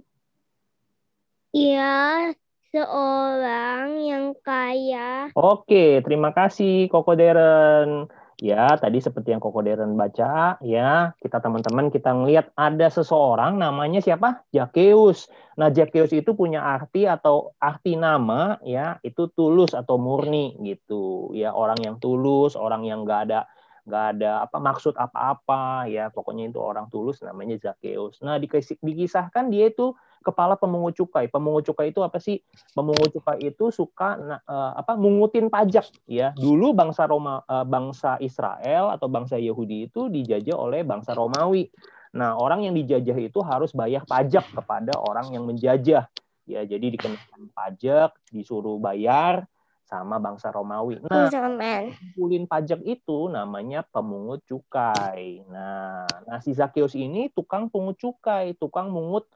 ia 1.52 2.32
seorang 2.72 4.00
yang 4.00 4.26
kaya. 4.40 5.28
Oke, 5.37 6.00
terima 6.00 6.32
kasih 6.32 6.88
Koko 6.88 7.12
Deren. 7.12 8.08
Ya, 8.42 8.75
tadi 8.75 8.99
seperti 8.99 9.30
yang 9.30 9.38
Koko 9.38 9.62
Deren 9.62 9.94
baca, 9.94 10.58
ya, 10.66 11.14
kita 11.22 11.38
teman-teman 11.38 11.94
kita 11.94 12.11
ngelihat 12.11 12.50
ada 12.58 12.90
seseorang 12.90 13.54
namanya 13.54 14.02
siapa? 14.02 14.42
Zakeus. 14.50 15.30
Nah, 15.54 15.70
Zakeus 15.70 16.11
itu 16.11 16.34
punya 16.34 16.58
arti 16.58 17.06
atau 17.06 17.54
arti 17.62 17.94
nama, 17.94 18.58
ya, 18.66 18.99
itu 19.06 19.30
tulus 19.30 19.78
atau 19.78 19.94
murni 19.94 20.58
gitu. 20.58 21.30
Ya, 21.38 21.54
orang 21.54 21.87
yang 21.87 21.96
tulus, 22.02 22.58
orang 22.58 22.82
yang 22.82 23.06
nggak 23.06 23.30
ada 23.30 23.46
nggak 23.83 24.05
ada 24.17 24.47
apa 24.47 24.57
maksud 24.62 24.95
apa-apa, 24.95 25.91
ya, 25.91 26.09
pokoknya 26.15 26.51
itu 26.55 26.62
orang 26.62 26.87
tulus 26.87 27.19
namanya 27.21 27.59
Zakeus. 27.59 28.23
Nah, 28.23 28.39
dikis- 28.39 28.79
dikisahkan 28.79 29.51
dia 29.51 29.71
itu 29.71 29.93
kepala 30.23 30.55
pemungut 30.55 30.95
cukai. 30.95 31.27
Pemungut 31.27 31.67
cukai 31.67 31.91
itu 31.91 31.99
apa 32.03 32.23
sih? 32.23 32.39
pemungut 32.73 33.12
cukai 33.12 33.53
itu 33.53 33.69
suka 33.69 34.17
na- 34.17 34.43
eh, 34.43 34.73
apa 34.81 34.97
mungutin 34.97 35.53
pajak 35.53 35.85
ya 36.09 36.33
dulu 36.33 36.73
bangsa 36.73 37.05
Roma 37.05 37.45
eh, 37.45 37.67
bangsa 37.69 38.17
Israel 38.19 38.93
atau 38.97 39.07
bangsa 39.12 39.37
Yahudi 39.37 39.93
itu 39.93 40.09
dijajah 40.09 40.57
oleh 40.57 40.81
bangsa 40.83 41.12
Romawi 41.12 41.69
nah 42.12 42.37
orang 42.37 42.69
yang 42.69 42.75
dijajah 42.77 43.17
itu 43.17 43.41
harus 43.41 43.73
bayar 43.73 44.05
pajak 44.05 44.45
kepada 44.53 44.97
orang 45.01 45.33
yang 45.33 45.45
menjajah 45.49 46.09
ya 46.45 46.61
jadi 46.65 46.87
dikenakan 46.93 47.49
pajak 47.53 48.11
disuruh 48.29 48.77
bayar 48.77 49.49
sama 49.92 50.16
bangsa 50.16 50.49
Romawi 50.49 50.96
nah 51.04 51.28
Zaman. 51.28 51.92
kumpulin 51.92 52.44
pajak 52.49 52.80
itu 52.84 53.28
namanya 53.32 53.84
pemungut 53.88 54.44
cukai. 54.44 55.44
Nah, 55.49 56.08
nah 56.28 56.38
si 56.40 56.56
Zakius 56.56 56.92
ini 56.96 57.32
tukang 57.32 57.68
pungut 57.68 57.96
cukai, 58.00 58.52
tukang 58.56 58.92
mungut 58.92 59.28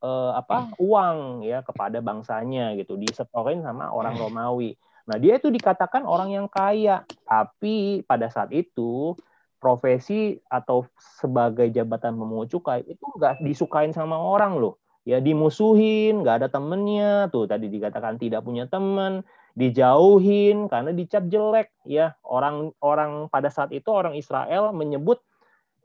eh, 0.00 0.32
apa 0.32 0.72
uang 0.76 1.44
ya 1.44 1.64
kepada 1.64 2.00
bangsanya 2.04 2.76
gitu, 2.80 2.96
disetorin 3.00 3.60
sama 3.60 3.92
orang 3.92 4.16
Romawi. 4.16 4.76
Nah, 5.04 5.20
dia 5.20 5.36
itu 5.36 5.52
dikatakan 5.52 6.08
orang 6.08 6.32
yang 6.32 6.48
kaya, 6.48 7.04
tapi 7.28 8.00
pada 8.08 8.32
saat 8.32 8.48
itu 8.56 9.12
profesi 9.60 10.40
atau 10.48 10.88
sebagai 11.20 11.68
jabatan 11.72 12.16
pemungut 12.16 12.52
cukai 12.52 12.84
itu 12.84 13.04
nggak 13.16 13.44
disukain 13.44 13.92
sama 13.92 14.16
orang 14.16 14.56
loh. 14.56 14.80
Ya 15.04 15.20
dimusuhin, 15.20 16.24
nggak 16.24 16.36
ada 16.40 16.48
temennya, 16.48 17.28
tuh 17.28 17.44
tadi 17.44 17.68
dikatakan 17.68 18.16
tidak 18.16 18.40
punya 18.40 18.64
teman, 18.64 19.20
dijauhin 19.54 20.66
karena 20.66 20.90
dicap 20.90 21.26
jelek. 21.30 21.70
Ya 21.86 22.18
orang 22.26 22.74
orang 22.82 23.30
pada 23.30 23.48
saat 23.48 23.70
itu 23.70 23.86
orang 23.88 24.18
Israel 24.18 24.74
menyebut 24.74 25.22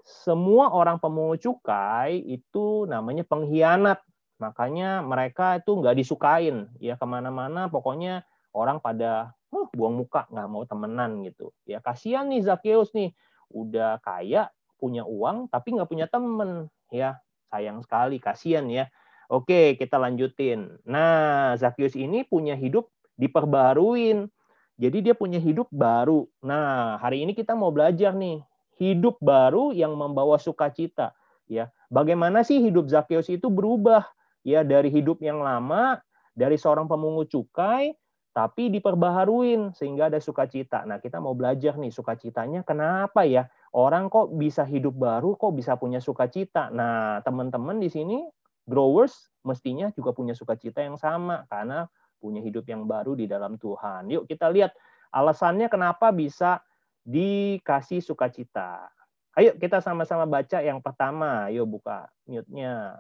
semua 0.04 0.74
orang 0.74 0.98
pemungut 0.98 1.40
cukai 1.40 2.18
itu 2.26 2.90
namanya 2.90 3.24
pengkhianat. 3.24 4.02
Makanya 4.42 5.06
mereka 5.06 5.62
itu 5.62 5.78
nggak 5.78 5.96
disukain. 5.96 6.70
Ya 6.82 6.98
ke 6.98 7.06
mana-mana 7.06 7.70
pokoknya 7.70 8.26
orang 8.52 8.82
pada 8.82 9.38
huh, 9.54 9.70
buang 9.72 10.02
muka 10.02 10.26
nggak 10.34 10.50
mau 10.50 10.66
temenan 10.66 11.22
gitu. 11.24 11.54
Ya 11.70 11.80
kasihan 11.80 12.26
nih 12.28 12.42
Zakeus 12.42 12.92
nih. 12.98 13.14
Udah 13.54 14.02
kaya 14.02 14.50
punya 14.82 15.06
uang 15.06 15.50
tapi 15.54 15.78
nggak 15.78 15.90
punya 15.90 16.10
temen. 16.10 16.74
Ya 16.90 17.22
sayang 17.54 17.86
sekali 17.86 18.18
kasihan 18.18 18.66
ya. 18.66 18.90
Oke 19.30 19.78
kita 19.78 20.02
lanjutin. 20.02 20.82
Nah 20.90 21.54
Zakius 21.54 21.94
ini 21.94 22.26
punya 22.26 22.58
hidup 22.58 22.90
diperbaruin. 23.20 24.32
Jadi 24.80 24.98
dia 25.04 25.14
punya 25.14 25.44
hidup 25.44 25.68
baru. 25.68 26.24
Nah, 26.40 26.96
hari 27.04 27.28
ini 27.28 27.36
kita 27.36 27.52
mau 27.52 27.68
belajar 27.68 28.16
nih, 28.16 28.40
hidup 28.80 29.20
baru 29.20 29.76
yang 29.76 29.92
membawa 29.92 30.40
sukacita, 30.40 31.12
ya. 31.52 31.68
Bagaimana 31.92 32.48
sih 32.48 32.64
hidup 32.64 32.88
Zakeus 32.88 33.28
itu 33.28 33.52
berubah 33.52 34.08
ya 34.48 34.64
dari 34.64 34.88
hidup 34.88 35.20
yang 35.20 35.44
lama 35.44 36.00
dari 36.32 36.56
seorang 36.56 36.88
pemungut 36.88 37.28
cukai 37.28 37.92
tapi 38.30 38.72
diperbaharuin 38.72 39.76
sehingga 39.76 40.08
ada 40.08 40.22
sukacita. 40.22 40.86
Nah, 40.88 41.02
kita 41.02 41.20
mau 41.20 41.36
belajar 41.36 41.76
nih 41.76 41.92
sukacitanya 41.92 42.64
kenapa 42.64 43.26
ya? 43.28 43.50
Orang 43.76 44.08
kok 44.08 44.32
bisa 44.38 44.64
hidup 44.64 44.96
baru, 44.96 45.36
kok 45.36 45.58
bisa 45.58 45.76
punya 45.76 46.00
sukacita? 46.00 46.72
Nah, 46.72 47.20
teman-teman 47.26 47.82
di 47.82 47.90
sini 47.92 48.24
growers 48.70 49.34
mestinya 49.44 49.90
juga 49.98 50.14
punya 50.14 50.38
sukacita 50.38 50.80
yang 50.86 50.96
sama 50.96 51.44
karena 51.50 51.90
punya 52.20 52.44
hidup 52.44 52.68
yang 52.68 52.86
baru 52.86 53.16
di 53.16 53.26
dalam 53.26 53.56
Tuhan. 53.56 54.12
Yuk 54.12 54.28
kita 54.28 54.52
lihat 54.52 54.76
alasannya 55.10 55.72
kenapa 55.72 56.14
bisa 56.14 56.62
dikasih 57.08 58.04
sukacita. 58.04 58.92
Ayo 59.34 59.56
kita 59.56 59.80
sama-sama 59.80 60.28
baca 60.28 60.60
yang 60.60 60.84
pertama. 60.84 61.48
Yuk 61.50 61.80
buka 61.80 62.12
mute-nya. 62.28 63.00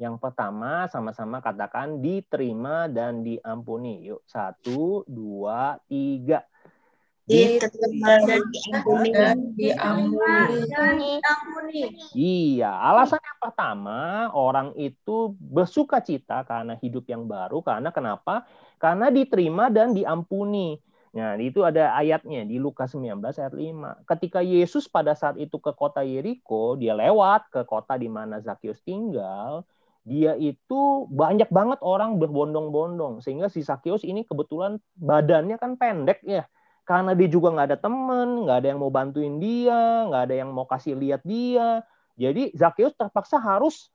Yang 0.00 0.18
pertama 0.18 0.90
sama-sama 0.90 1.38
katakan 1.38 2.02
diterima 2.02 2.90
dan 2.90 3.22
diampuni. 3.22 4.02
Yuk 4.10 4.26
satu, 4.26 5.06
dua, 5.06 5.78
tiga. 5.86 6.42
Diterima 7.32 8.12
dan 8.28 8.40
diampuni. 8.52 9.10
dan 9.10 9.36
diampuni. 9.56 10.68
Diampuni. 10.68 11.80
Iya, 12.12 12.70
alasan 12.70 13.20
yang 13.24 13.38
pertama 13.40 14.28
orang 14.36 14.76
itu 14.76 15.32
bersuka 15.40 16.04
cita 16.04 16.44
karena 16.44 16.76
hidup 16.78 17.08
yang 17.08 17.24
baru. 17.24 17.64
Karena 17.64 17.88
kenapa? 17.88 18.44
Karena 18.76 19.08
diterima 19.08 19.72
dan 19.72 19.96
diampuni. 19.96 20.76
Nah, 21.12 21.36
itu 21.36 21.60
ada 21.60 21.92
ayatnya 21.92 22.48
di 22.48 22.56
Lukas 22.56 22.96
19 22.96 23.36
ayat 23.36 23.52
5. 23.52 24.00
Ketika 24.08 24.40
Yesus 24.40 24.88
pada 24.88 25.12
saat 25.12 25.36
itu 25.36 25.60
ke 25.60 25.72
kota 25.76 26.00
Yeriko, 26.00 26.80
dia 26.80 26.96
lewat 26.96 27.52
ke 27.52 27.68
kota 27.68 28.00
di 28.00 28.08
mana 28.08 28.40
Zakius 28.40 28.80
tinggal, 28.80 29.68
dia 30.02 30.34
itu 30.34 31.06
banyak 31.12 31.46
banget 31.52 31.78
orang 31.84 32.18
berbondong-bondong 32.18 33.22
sehingga 33.22 33.46
si 33.46 33.62
Zakius 33.62 34.02
ini 34.02 34.26
kebetulan 34.26 34.82
badannya 34.98 35.60
kan 35.62 35.78
pendek 35.78 36.26
ya 36.26 36.42
karena 36.82 37.14
dia 37.14 37.28
juga 37.30 37.54
nggak 37.54 37.66
ada 37.72 37.78
temen, 37.78 38.28
nggak 38.46 38.56
ada 38.62 38.68
yang 38.74 38.80
mau 38.82 38.90
bantuin 38.90 39.38
dia, 39.38 40.06
nggak 40.10 40.22
ada 40.30 40.34
yang 40.34 40.50
mau 40.50 40.66
kasih 40.66 40.98
lihat 40.98 41.22
dia. 41.22 41.86
Jadi 42.18 42.52
Zakius 42.52 42.92
terpaksa 42.98 43.38
harus 43.38 43.88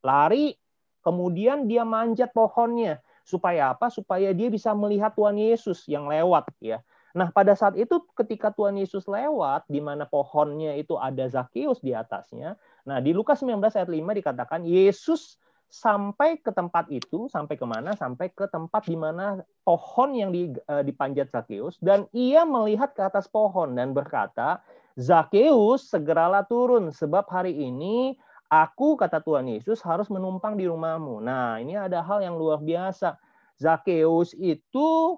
lari, 0.00 0.54
kemudian 1.02 1.66
dia 1.66 1.82
manjat 1.82 2.30
pohonnya. 2.30 3.02
Supaya 3.26 3.74
apa? 3.76 3.92
Supaya 3.92 4.34
dia 4.34 4.50
bisa 4.50 4.74
melihat 4.74 5.14
Tuhan 5.14 5.38
Yesus 5.38 5.86
yang 5.86 6.10
lewat 6.10 6.50
ya. 6.58 6.82
Nah, 7.10 7.34
pada 7.34 7.58
saat 7.58 7.74
itu 7.74 7.98
ketika 8.14 8.54
Tuhan 8.54 8.78
Yesus 8.78 9.10
lewat, 9.10 9.66
di 9.66 9.82
mana 9.82 10.06
pohonnya 10.06 10.78
itu 10.78 10.94
ada 10.94 11.26
Zakius 11.26 11.82
di 11.82 11.90
atasnya. 11.90 12.54
Nah, 12.86 13.02
di 13.02 13.10
Lukas 13.10 13.42
19 13.42 13.58
ayat 13.74 13.90
5 13.90 14.14
dikatakan 14.14 14.62
Yesus 14.62 15.34
sampai 15.70 16.42
ke 16.42 16.50
tempat 16.50 16.90
itu, 16.90 17.30
sampai 17.30 17.54
ke 17.54 17.62
mana? 17.62 17.94
Sampai 17.94 18.28
ke 18.34 18.50
tempat 18.50 18.84
di 18.90 18.98
mana 18.98 19.38
pohon 19.62 20.12
yang 20.12 20.34
eh, 20.34 20.82
dipanjat 20.82 21.30
Zakeus, 21.30 21.78
dan 21.78 22.10
ia 22.10 22.42
melihat 22.42 22.92
ke 22.92 23.00
atas 23.06 23.30
pohon 23.30 23.78
dan 23.78 23.94
berkata, 23.94 24.60
Zakeus 24.98 25.86
segeralah 25.86 26.44
turun, 26.44 26.90
sebab 26.90 27.24
hari 27.30 27.54
ini 27.54 28.18
aku, 28.50 28.98
kata 28.98 29.22
Tuhan 29.22 29.46
Yesus, 29.46 29.78
harus 29.86 30.10
menumpang 30.10 30.58
di 30.58 30.66
rumahmu. 30.66 31.22
Nah, 31.22 31.62
ini 31.62 31.78
ada 31.78 32.02
hal 32.02 32.20
yang 32.20 32.34
luar 32.34 32.58
biasa. 32.58 33.14
Zakeus 33.56 34.34
itu 34.34 35.16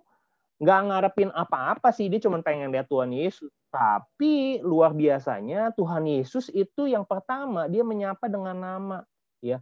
nggak 0.62 0.80
ngarepin 0.86 1.30
apa-apa 1.34 1.90
sih, 1.90 2.06
dia 2.06 2.22
cuma 2.22 2.38
pengen 2.44 2.70
lihat 2.70 2.86
Tuhan 2.86 3.10
Yesus. 3.10 3.50
Tapi 3.72 4.60
luar 4.60 4.92
biasanya 4.92 5.72
Tuhan 5.72 6.04
Yesus 6.04 6.52
itu 6.52 6.84
yang 6.84 7.08
pertama, 7.08 7.66
dia 7.72 7.80
menyapa 7.80 8.28
dengan 8.28 8.54
nama. 8.60 9.00
ya 9.42 9.58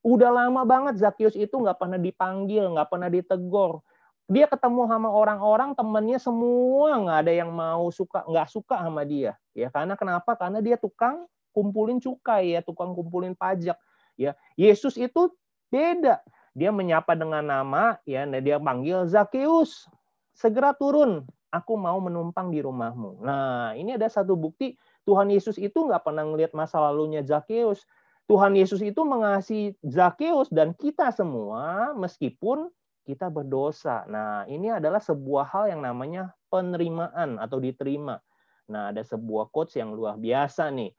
udah 0.00 0.30
lama 0.30 0.62
banget 0.62 1.02
Zakius 1.02 1.34
itu 1.34 1.52
nggak 1.52 1.76
pernah 1.76 1.98
dipanggil, 2.00 2.72
nggak 2.72 2.88
pernah 2.88 3.10
ditegur. 3.10 3.82
dia 4.26 4.50
ketemu 4.50 4.90
sama 4.90 5.06
orang-orang 5.06 5.70
temennya 5.78 6.18
semua 6.18 6.98
nggak 6.98 7.18
ada 7.22 7.30
yang 7.30 7.46
mau 7.54 7.86
suka 7.94 8.26
nggak 8.26 8.48
suka 8.50 8.82
sama 8.82 9.06
dia. 9.06 9.38
Ya 9.54 9.70
karena 9.70 9.94
kenapa? 9.94 10.34
Karena 10.34 10.58
dia 10.58 10.74
tukang 10.74 11.30
kumpulin 11.54 12.02
cukai 12.02 12.58
ya 12.58 12.60
tukang 12.60 12.90
kumpulin 12.90 13.38
pajak. 13.38 13.78
Ya 14.18 14.34
Yesus 14.58 14.98
itu 14.98 15.30
beda. 15.70 16.18
Dia 16.58 16.74
menyapa 16.74 17.14
dengan 17.14 17.46
nama 17.46 18.02
ya 18.02 18.26
nah 18.26 18.42
dia 18.42 18.58
panggil 18.58 19.06
Zakheus 19.06 19.86
segera 20.34 20.74
turun 20.74 21.22
aku 21.54 21.78
mau 21.78 21.96
menumpang 22.02 22.50
di 22.50 22.58
rumahmu. 22.60 23.22
Nah 23.22 23.78
ini 23.78 23.94
ada 23.94 24.10
satu 24.10 24.34
bukti 24.34 24.74
Tuhan 25.06 25.30
Yesus 25.30 25.54
itu 25.56 25.86
nggak 25.86 26.02
pernah 26.02 26.26
ngelihat 26.26 26.50
masa 26.50 26.82
lalunya 26.82 27.22
Zakheus 27.22 27.86
Tuhan 28.26 28.58
Yesus 28.58 28.82
itu 28.82 29.06
mengasihi 29.06 29.78
Zakheus 29.86 30.50
dan 30.50 30.74
kita 30.74 31.14
semua 31.14 31.94
meskipun 31.94 32.66
kita 33.06 33.30
berdosa. 33.30 34.02
Nah, 34.10 34.42
ini 34.50 34.66
adalah 34.66 34.98
sebuah 34.98 35.46
hal 35.46 35.70
yang 35.70 35.82
namanya 35.86 36.34
penerimaan 36.50 37.38
atau 37.38 37.62
diterima. 37.62 38.18
Nah, 38.66 38.90
ada 38.90 39.06
sebuah 39.06 39.54
quotes 39.54 39.78
yang 39.78 39.94
luar 39.94 40.18
biasa 40.18 40.74
nih. 40.74 40.90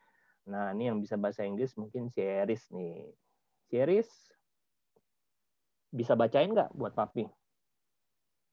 Nah, 0.47 0.71
ini 0.71 0.87
yang 0.87 1.03
bisa 1.03 1.19
bahasa 1.19 1.43
Inggris 1.43 1.75
mungkin 1.75 2.07
Ceris 2.07 2.71
nih. 2.71 3.11
Ceris, 3.67 4.07
bisa 5.91 6.15
bacain 6.15 6.47
nggak 6.47 6.71
buat 6.71 6.95
papi? 6.95 7.27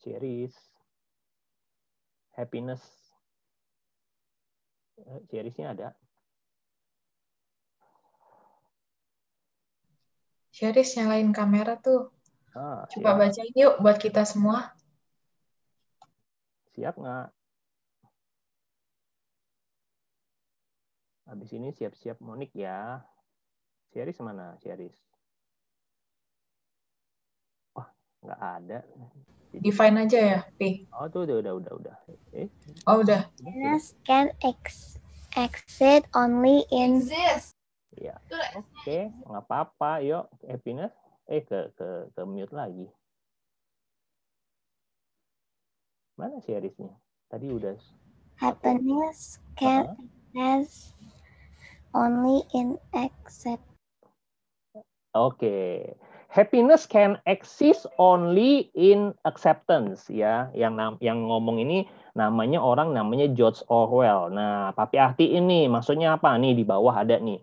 Ceris. 0.02 0.58
Happiness. 2.34 2.82
Eh, 4.98 5.22
Cerisnya 5.30 5.70
ada. 5.70 5.88
Sheris 10.54 10.94
nyalain 10.94 11.34
kamera 11.34 11.74
tuh. 11.82 12.14
Ah, 12.54 12.86
Coba 12.86 13.18
siap. 13.18 13.18
bacain 13.18 13.50
yuk 13.58 13.74
buat 13.82 13.98
kita 13.98 14.22
semua. 14.22 14.70
Siap 16.78 16.94
nggak? 16.94 17.26
Habis 21.26 21.50
ini 21.58 21.74
siap-siap 21.74 22.22
Monik 22.22 22.54
ya. 22.54 23.02
Ceris 23.90 24.14
mana? 24.22 24.54
Ceris. 24.62 24.94
Wah, 27.74 27.90
nggak 28.22 28.40
ada. 28.40 28.78
Define 29.54 30.06
aja 30.06 30.18
ya, 30.18 30.40
Pi. 30.54 30.86
Oh, 30.94 31.06
tuh 31.10 31.26
udah, 31.26 31.42
udah, 31.42 31.52
udah, 31.58 31.72
udah. 31.78 31.96
Eh, 32.34 32.50
Oh, 32.86 33.02
udah. 33.02 33.26
Happiness 33.42 33.94
can 34.06 34.30
ex 34.42 34.94
exist 35.34 36.06
only 36.14 36.62
in 36.70 37.02
ya. 37.98 38.16
Oke, 38.54 39.10
nggak 39.10 39.44
apa-apa. 39.44 40.02
Yuk, 40.04 40.26
happiness. 40.46 40.92
Eh, 41.24 41.40
ke, 41.40 41.72
ke, 41.72 42.12
ke 42.12 42.22
mute 42.28 42.52
lagi. 42.52 42.86
Mana 46.14 46.38
Cerisnya? 46.44 46.94
Tadi 47.26 47.48
udah. 47.50 47.74
happiness 48.38 49.38
can 49.56 49.88
exist 50.34 50.92
only 51.94 52.44
in 52.52 52.76
accept 52.92 53.62
Oke. 55.14 55.94
Happiness 56.26 56.90
can 56.90 57.22
exist 57.30 57.86
only 58.02 58.74
in 58.74 59.14
acceptance 59.22 60.10
ya. 60.10 60.50
Yang 60.50 60.74
nam- 60.74 60.98
yang 60.98 61.18
ngomong 61.30 61.62
ini 61.62 61.86
namanya 62.18 62.58
orang 62.58 62.90
namanya 62.90 63.30
George 63.30 63.62
Orwell. 63.70 64.34
Nah, 64.34 64.74
tapi 64.74 64.98
arti 64.98 65.38
ini 65.38 65.70
maksudnya 65.70 66.18
apa 66.18 66.34
nih 66.34 66.58
di 66.58 66.66
bawah 66.66 66.98
ada 66.98 67.22
nih. 67.22 67.38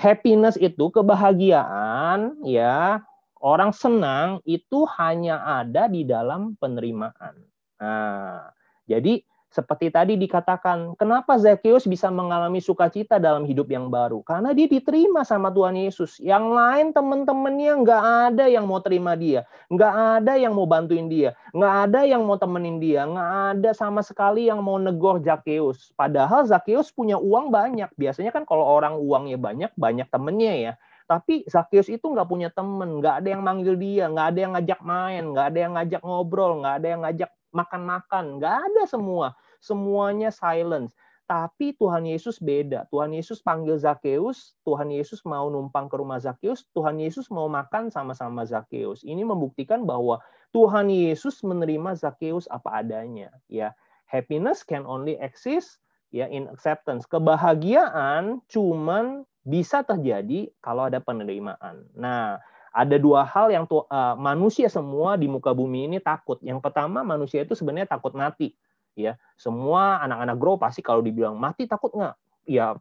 Happiness 0.00 0.56
itu 0.56 0.88
kebahagiaan 0.88 2.40
ya. 2.48 3.04
Orang 3.40 3.76
senang 3.76 4.40
itu 4.48 4.88
hanya 4.96 5.44
ada 5.44 5.88
di 5.88 6.08
dalam 6.08 6.56
penerimaan. 6.56 7.36
Nah, 7.80 8.52
jadi 8.88 9.24
seperti 9.50 9.90
tadi 9.90 10.14
dikatakan, 10.14 10.94
kenapa 10.94 11.34
Zakheus 11.34 11.82
bisa 11.82 12.06
mengalami 12.06 12.62
sukacita 12.62 13.18
dalam 13.18 13.42
hidup 13.42 13.66
yang 13.66 13.90
baru? 13.90 14.22
Karena 14.22 14.54
dia 14.54 14.70
diterima 14.70 15.26
sama 15.26 15.50
Tuhan 15.50 15.74
Yesus. 15.74 16.22
Yang 16.22 16.54
lain 16.54 16.86
teman-temannya 16.94 17.72
nggak 17.82 18.04
ada 18.30 18.46
yang 18.46 18.70
mau 18.70 18.78
terima 18.78 19.18
dia, 19.18 19.42
nggak 19.66 20.22
ada 20.22 20.38
yang 20.38 20.54
mau 20.54 20.70
bantuin 20.70 21.10
dia, 21.10 21.34
nggak 21.50 21.74
ada 21.90 22.00
yang 22.06 22.22
mau 22.22 22.38
temenin 22.38 22.78
dia, 22.78 23.02
nggak 23.02 23.30
ada 23.58 23.70
sama 23.74 24.06
sekali 24.06 24.46
yang 24.46 24.62
mau 24.62 24.78
negor 24.78 25.18
Zakheus. 25.18 25.90
Padahal 25.98 26.46
Zakheus 26.46 26.94
punya 26.94 27.18
uang 27.18 27.50
banyak. 27.50 27.90
Biasanya 27.98 28.30
kan 28.30 28.46
kalau 28.46 28.62
orang 28.62 29.02
uangnya 29.02 29.34
banyak, 29.34 29.74
banyak 29.74 30.06
temennya 30.14 30.54
ya. 30.54 30.72
Tapi 31.10 31.42
Zakheus 31.50 31.90
itu 31.90 32.06
nggak 32.06 32.30
punya 32.30 32.54
temen, 32.54 33.02
nggak 33.02 33.18
ada 33.18 33.28
yang 33.34 33.42
manggil 33.42 33.74
dia, 33.74 34.06
nggak 34.06 34.26
ada 34.30 34.38
yang 34.38 34.52
ngajak 34.54 34.80
main, 34.86 35.24
nggak 35.34 35.46
ada 35.50 35.58
yang 35.58 35.72
ngajak 35.74 36.02
ngobrol, 36.06 36.62
nggak 36.62 36.74
ada 36.78 36.86
yang 36.86 37.02
ngajak 37.02 37.30
makan-makan, 37.50 38.38
nggak 38.38 38.56
ada 38.70 38.82
semua. 38.86 39.34
Semuanya 39.62 40.30
silence. 40.34 40.94
Tapi 41.30 41.78
Tuhan 41.78 42.10
Yesus 42.10 42.42
beda. 42.42 42.90
Tuhan 42.90 43.14
Yesus 43.14 43.38
panggil 43.38 43.78
Zakheus, 43.78 44.58
Tuhan 44.66 44.90
Yesus 44.90 45.22
mau 45.22 45.46
numpang 45.46 45.86
ke 45.86 45.94
rumah 45.94 46.18
Zakheus, 46.18 46.66
Tuhan 46.74 46.98
Yesus 46.98 47.30
mau 47.30 47.46
makan 47.46 47.86
sama-sama 47.86 48.42
Zakheus. 48.42 49.06
Ini 49.06 49.22
membuktikan 49.22 49.86
bahwa 49.86 50.18
Tuhan 50.50 50.90
Yesus 50.90 51.38
menerima 51.46 51.94
Zakheus 51.94 52.50
apa 52.50 52.82
adanya, 52.82 53.30
ya. 53.46 53.70
Happiness 54.10 54.66
can 54.66 54.82
only 54.90 55.14
exist 55.22 55.78
ya 56.10 56.26
in 56.26 56.50
acceptance. 56.50 57.06
Kebahagiaan 57.06 58.42
cuman 58.50 59.22
bisa 59.46 59.86
terjadi 59.86 60.50
kalau 60.58 60.90
ada 60.90 60.98
penerimaan. 60.98 61.86
Nah, 61.94 62.42
ada 62.70 62.96
dua 62.96 63.26
hal 63.26 63.50
yang 63.50 63.66
tuh, 63.66 63.86
uh, 63.90 64.14
manusia 64.14 64.70
semua 64.70 65.18
di 65.18 65.26
muka 65.26 65.50
bumi 65.50 65.90
ini 65.90 65.98
takut. 65.98 66.38
Yang 66.42 66.62
pertama, 66.62 67.02
manusia 67.02 67.42
itu 67.42 67.58
sebenarnya 67.58 67.90
takut 67.90 68.14
mati. 68.14 68.54
Ya, 68.94 69.18
semua 69.38 70.02
anak-anak 70.02 70.36
grow 70.38 70.56
pasti 70.58 70.82
kalau 70.82 71.02
dibilang 71.02 71.38
mati 71.38 71.66
takut 71.66 71.90
nggak? 71.94 72.14
Ya, 72.46 72.78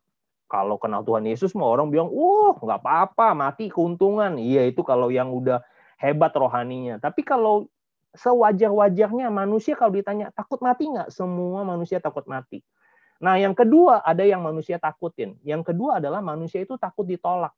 kalau 0.49 0.81
kenal 0.81 1.05
Tuhan 1.05 1.25
Yesus, 1.29 1.53
semua 1.53 1.69
orang 1.69 1.93
bilang, 1.93 2.09
wah 2.09 2.57
nggak 2.57 2.81
apa-apa, 2.81 3.37
mati 3.37 3.69
keuntungan. 3.69 4.37
Iya 4.41 4.65
itu 4.65 4.81
kalau 4.81 5.13
yang 5.13 5.29
udah 5.29 5.61
hebat 6.01 6.33
rohaninya. 6.33 6.97
Tapi 6.97 7.21
kalau 7.21 7.69
sewajar-wajarnya 8.17 9.29
manusia 9.29 9.77
kalau 9.77 9.93
ditanya 9.93 10.33
takut 10.33 10.57
mati 10.65 10.89
nggak? 10.89 11.13
Semua 11.13 11.61
manusia 11.61 12.01
takut 12.01 12.25
mati. 12.25 12.65
Nah, 13.19 13.35
yang 13.35 13.51
kedua 13.51 14.01
ada 14.01 14.23
yang 14.23 14.41
manusia 14.41 14.79
takutin. 14.79 15.35
Yang 15.43 15.73
kedua 15.73 15.99
adalah 15.99 16.23
manusia 16.23 16.63
itu 16.63 16.79
takut 16.79 17.03
ditolak. 17.05 17.51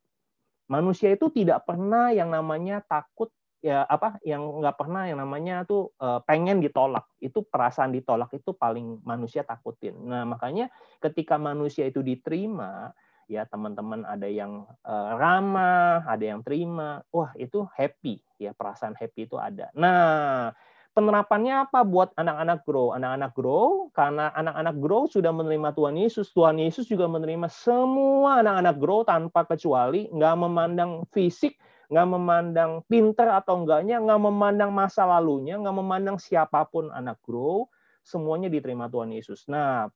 Manusia 0.72 1.12
itu 1.12 1.28
tidak 1.28 1.68
pernah 1.68 2.16
yang 2.16 2.32
namanya 2.32 2.80
takut 2.88 3.28
ya 3.62 3.86
apa 3.86 4.18
yang 4.26 4.64
nggak 4.64 4.74
pernah 4.74 5.06
yang 5.06 5.20
namanya 5.20 5.68
tuh 5.68 5.92
uh, 6.00 6.24
pengen 6.24 6.64
ditolak. 6.64 7.04
Itu 7.20 7.44
perasaan 7.44 7.92
ditolak 7.92 8.32
itu 8.32 8.56
paling 8.56 9.04
manusia 9.04 9.44
takutin. 9.44 10.00
Nah, 10.00 10.24
makanya 10.24 10.72
ketika 11.04 11.36
manusia 11.36 11.86
itu 11.92 12.00
diterima, 12.00 12.96
ya 13.30 13.44
teman-teman 13.46 14.08
ada 14.08 14.26
yang 14.32 14.66
uh, 14.88 15.12
ramah, 15.20 16.08
ada 16.08 16.24
yang 16.24 16.42
terima. 16.42 17.04
Wah, 17.14 17.36
itu 17.36 17.68
happy 17.76 18.24
ya, 18.42 18.56
perasaan 18.56 18.98
happy 18.98 19.30
itu 19.30 19.38
ada. 19.38 19.70
Nah, 19.78 20.56
penerapannya 20.92 21.68
apa 21.68 21.84
buat 21.88 22.12
anak-anak 22.16 22.64
grow? 22.68 22.92
Anak-anak 22.96 23.32
grow 23.36 23.92
karena 23.96 24.32
anak-anak 24.36 24.76
grow 24.80 25.04
sudah 25.08 25.32
menerima 25.32 25.72
Tuhan 25.76 25.96
Yesus. 25.98 26.32
Tuhan 26.36 26.60
Yesus 26.60 26.88
juga 26.88 27.08
menerima 27.08 27.48
semua 27.48 28.44
anak-anak 28.44 28.76
grow 28.80 29.02
tanpa 29.08 29.48
kecuali, 29.48 30.08
nggak 30.12 30.36
memandang 30.40 31.04
fisik, 31.12 31.56
nggak 31.92 32.08
memandang 32.08 32.72
pinter 32.88 33.28
atau 33.28 33.64
enggaknya, 33.64 34.00
nggak 34.00 34.22
memandang 34.22 34.72
masa 34.72 35.04
lalunya, 35.04 35.60
nggak 35.60 35.76
memandang 35.76 36.18
siapa 36.20 36.64
pun 36.72 36.88
anak 36.96 37.20
grow, 37.24 37.68
semuanya 38.04 38.48
diterima 38.48 38.88
Tuhan 38.88 39.12
Yesus. 39.12 39.48
Nah, 39.52 39.92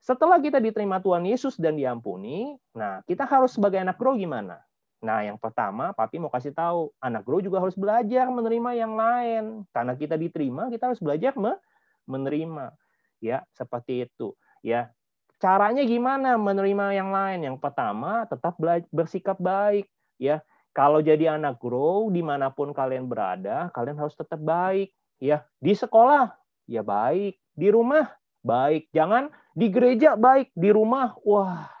setelah 0.00 0.38
kita 0.38 0.62
diterima 0.62 1.02
Tuhan 1.02 1.26
Yesus 1.26 1.58
dan 1.58 1.76
diampuni, 1.76 2.56
nah 2.72 3.02
kita 3.04 3.26
harus 3.26 3.52
sebagai 3.52 3.82
anak 3.82 3.98
grow 3.98 4.14
gimana? 4.16 4.62
Nah, 5.00 5.24
yang 5.24 5.40
pertama, 5.40 5.96
Papi 5.96 6.20
mau 6.20 6.28
kasih 6.28 6.52
tahu, 6.52 6.92
anak 7.00 7.24
grow 7.24 7.40
juga 7.40 7.56
harus 7.56 7.72
belajar 7.72 8.28
menerima 8.28 8.70
yang 8.76 8.92
lain. 8.92 9.44
Karena 9.72 9.96
kita 9.96 10.20
diterima, 10.20 10.68
kita 10.68 10.92
harus 10.92 11.00
belajar 11.00 11.32
me 11.40 11.56
menerima. 12.04 12.76
Ya, 13.24 13.44
seperti 13.56 14.04
itu. 14.04 14.36
Ya, 14.60 14.92
caranya 15.40 15.80
gimana 15.88 16.36
menerima 16.36 16.92
yang 16.92 17.10
lain? 17.12 17.48
Yang 17.48 17.58
pertama, 17.64 18.28
tetap 18.28 18.60
bersikap 18.92 19.40
baik. 19.40 19.88
Ya, 20.20 20.44
kalau 20.76 21.00
jadi 21.00 21.40
anak 21.40 21.56
grow, 21.56 22.12
di 22.12 22.20
mana 22.20 22.52
pun 22.52 22.76
kalian 22.76 23.08
berada, 23.08 23.72
kalian 23.72 23.96
harus 23.96 24.12
tetap 24.12 24.40
baik. 24.40 24.92
Ya, 25.16 25.48
di 25.64 25.72
sekolah, 25.72 26.36
ya 26.68 26.84
baik. 26.84 27.40
Di 27.56 27.72
rumah, 27.72 28.04
baik. 28.44 28.92
Jangan 28.92 29.32
di 29.56 29.72
gereja 29.72 30.12
baik, 30.12 30.52
di 30.52 30.68
rumah, 30.68 31.16
wah 31.24 31.79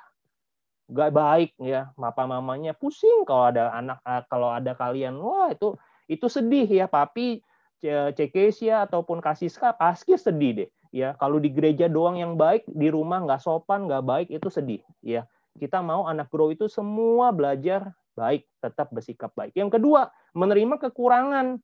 gak 0.90 1.10
baik 1.14 1.50
ya. 1.62 1.94
Papa 1.94 2.26
mamanya 2.26 2.74
pusing 2.74 3.24
kalau 3.24 3.48
ada 3.54 3.70
anak 3.72 3.98
kalau 4.26 4.50
ada 4.50 4.74
kalian. 4.74 5.16
Wah 5.18 5.54
itu 5.54 5.78
itu 6.10 6.26
sedih 6.26 6.66
ya. 6.66 6.90
Papi 6.90 7.40
cekesia 8.14 8.84
ataupun 8.84 9.24
kasiska 9.24 9.72
pasti 9.78 10.12
sedih 10.18 10.52
deh 10.64 10.70
ya. 10.92 11.16
Kalau 11.16 11.40
di 11.40 11.48
gereja 11.48 11.88
doang 11.88 12.18
yang 12.18 12.36
baik 12.36 12.68
di 12.68 12.92
rumah 12.92 13.22
nggak 13.24 13.40
sopan 13.40 13.88
nggak 13.88 14.04
baik 14.04 14.28
itu 14.28 14.50
sedih 14.50 14.82
ya. 15.00 15.24
Kita 15.56 15.80
mau 15.80 16.06
anak 16.06 16.28
grow 16.28 16.52
itu 16.52 16.68
semua 16.68 17.32
belajar 17.32 17.94
baik 18.18 18.44
tetap 18.60 18.92
bersikap 18.92 19.32
baik. 19.32 19.56
Yang 19.56 19.80
kedua 19.80 20.10
menerima 20.36 20.76
kekurangan. 20.90 21.56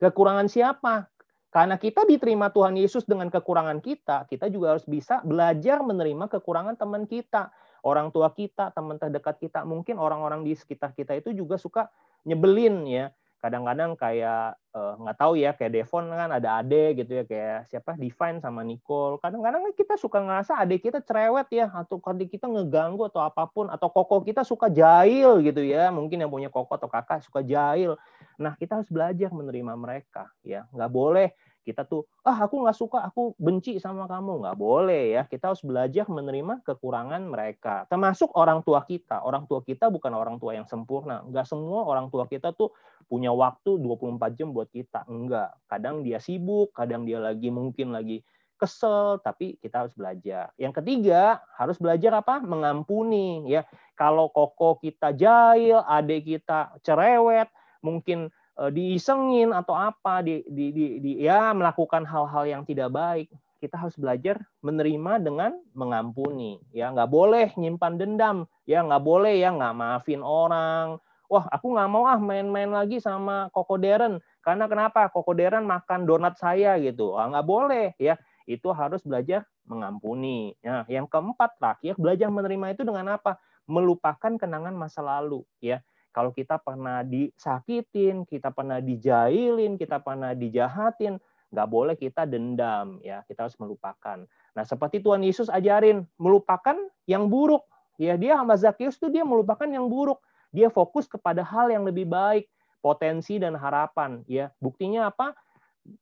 Kekurangan 0.00 0.50
siapa? 0.50 1.06
Karena 1.54 1.78
kita 1.78 2.02
diterima 2.02 2.50
Tuhan 2.50 2.74
Yesus 2.74 3.06
dengan 3.06 3.30
kekurangan 3.30 3.78
kita, 3.78 4.26
kita 4.26 4.50
juga 4.50 4.74
harus 4.74 4.82
bisa 4.90 5.22
belajar 5.22 5.86
menerima 5.86 6.26
kekurangan 6.26 6.74
teman 6.74 7.06
kita, 7.06 7.54
orang 7.84 8.08
tua 8.08 8.32
kita, 8.32 8.72
teman 8.72 8.96
terdekat 8.96 9.36
kita. 9.36 9.62
Mungkin 9.62 10.00
orang-orang 10.00 10.42
di 10.42 10.56
sekitar 10.56 10.96
kita 10.96 11.12
itu 11.14 11.36
juga 11.36 11.60
suka 11.60 11.92
nyebelin 12.24 12.88
ya. 12.88 13.06
Kadang-kadang 13.44 13.92
kayak 13.92 14.56
eh, 14.72 14.94
nggak 15.04 15.16
tahu 15.20 15.36
ya 15.36 15.52
kayak 15.52 15.76
Devon 15.76 16.08
kan 16.08 16.32
ada 16.32 16.64
ade 16.64 16.96
gitu 16.96 17.12
ya 17.12 17.24
kayak 17.28 17.68
siapa 17.68 17.92
Divine 17.92 18.40
sama 18.40 18.64
Nicole. 18.64 19.20
Kadang-kadang 19.20 19.68
kita 19.76 20.00
suka 20.00 20.24
ngerasa 20.24 20.56
ade 20.56 20.80
kita 20.80 21.04
cerewet 21.04 21.52
ya 21.52 21.68
atau 21.68 22.00
adik 22.00 22.32
kita 22.32 22.48
ngeganggu 22.48 23.04
atau 23.12 23.20
apa 23.20 23.44
pun 23.44 23.68
atau 23.68 23.92
koko 23.92 24.24
kita 24.24 24.48
suka 24.48 24.72
jahil 24.72 25.44
gitu 25.44 25.60
ya. 25.60 25.92
Mungkin 25.92 26.24
yang 26.24 26.32
punya 26.32 26.48
koko 26.48 26.72
atau 26.72 26.88
kakak 26.88 27.20
suka 27.20 27.44
jahil. 27.44 28.00
Nah 28.40 28.56
kita 28.56 28.80
harus 28.80 28.88
belajar 28.88 29.28
menerima 29.28 29.76
mereka 29.76 30.32
ya. 30.40 30.64
Nggak 30.72 30.88
boleh 30.88 31.28
kita 31.64 31.88
tuh 31.88 32.04
ah 32.22 32.44
aku 32.44 32.60
nggak 32.60 32.76
suka 32.76 33.00
aku 33.08 33.32
benci 33.40 33.80
sama 33.80 34.04
kamu. 34.04 34.44
Nggak 34.44 34.58
boleh 34.60 35.16
ya 35.16 35.22
kita 35.24 35.50
harus 35.50 35.64
belajar 35.64 36.04
menerima 36.06 36.60
kekurangan 36.60 37.24
mereka. 37.24 37.88
Termasuk 37.88 38.36
orang 38.36 38.60
tua 38.60 38.84
kita. 38.84 39.24
Orang 39.24 39.48
tua 39.48 39.64
kita 39.64 39.88
bukan 39.88 40.12
orang 40.12 40.36
tua 40.36 40.52
yang 40.52 40.68
sempurna. 40.68 41.24
Nggak 41.24 41.48
semua 41.48 41.88
orang 41.88 42.12
tua 42.12 42.28
kita 42.28 42.52
tuh 42.52 42.70
punya 43.08 43.32
waktu 43.32 43.80
24 43.80 44.36
jam 44.36 44.52
buat 44.52 44.68
kita. 44.68 45.08
Enggak 45.08 45.56
kadang 45.66 46.04
dia 46.04 46.20
sibuk 46.20 46.76
kadang 46.76 47.08
dia 47.08 47.18
lagi 47.18 47.48
mungkin 47.48 47.96
lagi 47.96 48.20
kesel 48.54 49.18
tapi 49.20 49.58
kita 49.58 49.86
harus 49.86 49.94
belajar. 49.96 50.54
Yang 50.60 50.84
ketiga 50.84 51.42
harus 51.58 51.80
belajar 51.80 52.20
apa? 52.20 52.38
Mengampuni 52.44 53.44
ya. 53.50 53.66
Kalau 53.96 54.30
koko 54.30 54.78
kita 54.78 55.14
jahil 55.14 55.82
adik 55.84 56.26
kita 56.26 56.76
cerewet 56.82 57.50
mungkin 57.84 58.32
diisengin 58.54 59.50
atau 59.50 59.74
apa 59.74 60.22
di, 60.22 60.46
di, 60.46 60.70
di, 60.70 60.86
di 61.02 61.12
ya 61.26 61.50
melakukan 61.50 62.06
hal-hal 62.06 62.44
yang 62.46 62.62
tidak 62.62 62.94
baik. 62.94 63.28
Kita 63.58 63.80
harus 63.80 63.96
belajar 63.96 64.44
menerima 64.60 65.24
dengan 65.24 65.56
mengampuni. 65.72 66.60
Ya 66.70 66.92
nggak 66.92 67.10
boleh 67.10 67.48
nyimpan 67.56 67.96
dendam. 67.96 68.36
Ya 68.68 68.84
nggak 68.84 69.02
boleh 69.02 69.34
ya 69.40 69.50
nggak 69.50 69.74
maafin 69.74 70.20
orang. 70.20 71.00
Wah 71.26 71.48
aku 71.48 71.72
nggak 71.72 71.88
mau 71.90 72.04
ah 72.04 72.20
main-main 72.20 72.68
lagi 72.68 73.00
sama 73.00 73.48
Koko 73.50 73.80
Deren 73.80 74.20
karena 74.44 74.68
kenapa? 74.68 75.08
Koko 75.08 75.32
Deren 75.32 75.64
makan 75.64 76.04
donat 76.04 76.36
saya 76.36 76.76
gitu. 76.78 77.16
Ah, 77.16 77.32
nggak 77.32 77.46
boleh 77.48 77.86
ya. 77.96 78.20
Itu 78.44 78.76
harus 78.76 79.00
belajar 79.00 79.48
mengampuni. 79.64 80.52
Ya 80.60 80.84
yang 80.86 81.08
keempat 81.08 81.56
terakhir 81.56 81.96
belajar 81.96 82.28
menerima 82.28 82.76
itu 82.76 82.84
dengan 82.84 83.16
apa? 83.16 83.40
Melupakan 83.64 84.36
kenangan 84.36 84.76
masa 84.76 85.00
lalu 85.00 85.40
ya 85.64 85.80
kalau 86.14 86.30
kita 86.30 86.62
pernah 86.62 87.02
disakitin, 87.02 88.22
kita 88.22 88.54
pernah 88.54 88.78
dijailin, 88.78 89.74
kita 89.74 89.98
pernah 89.98 90.30
dijahatin, 90.30 91.18
nggak 91.50 91.68
boleh 91.68 91.98
kita 91.98 92.22
dendam 92.22 93.02
ya. 93.02 93.26
Kita 93.26 93.50
harus 93.50 93.58
melupakan. 93.58 94.22
Nah 94.54 94.64
seperti 94.64 95.02
Tuhan 95.02 95.26
Yesus 95.26 95.50
ajarin 95.50 96.06
melupakan 96.14 96.78
yang 97.10 97.26
buruk. 97.26 97.66
Ya 97.98 98.14
dia 98.14 98.38
sama 98.38 98.54
Zakheus 98.54 98.94
tuh 98.94 99.10
dia 99.10 99.26
melupakan 99.26 99.66
yang 99.66 99.90
buruk. 99.90 100.22
Dia 100.54 100.70
fokus 100.70 101.10
kepada 101.10 101.42
hal 101.42 101.74
yang 101.74 101.82
lebih 101.82 102.06
baik 102.06 102.46
potensi 102.78 103.42
dan 103.42 103.58
harapan 103.58 104.22
ya. 104.30 104.54
Buktinya 104.62 105.10
apa? 105.10 105.34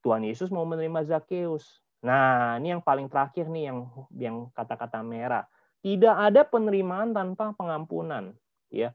Tuhan 0.05 0.29
Yesus 0.29 0.53
mau 0.53 0.68
menerima 0.68 1.09
Zakheus 1.09 1.81
nah 2.03 2.59
ini 2.59 2.75
yang 2.75 2.83
paling 2.83 3.07
terakhir 3.07 3.46
nih 3.46 3.70
yang 3.70 3.79
yang 4.12 4.37
kata-kata 4.53 5.01
merah. 5.01 5.48
Tidak 5.81 6.14
ada 6.14 6.44
penerimaan 6.44 7.16
tanpa 7.16 7.57
pengampunan 7.57 8.35
ya 8.68 8.92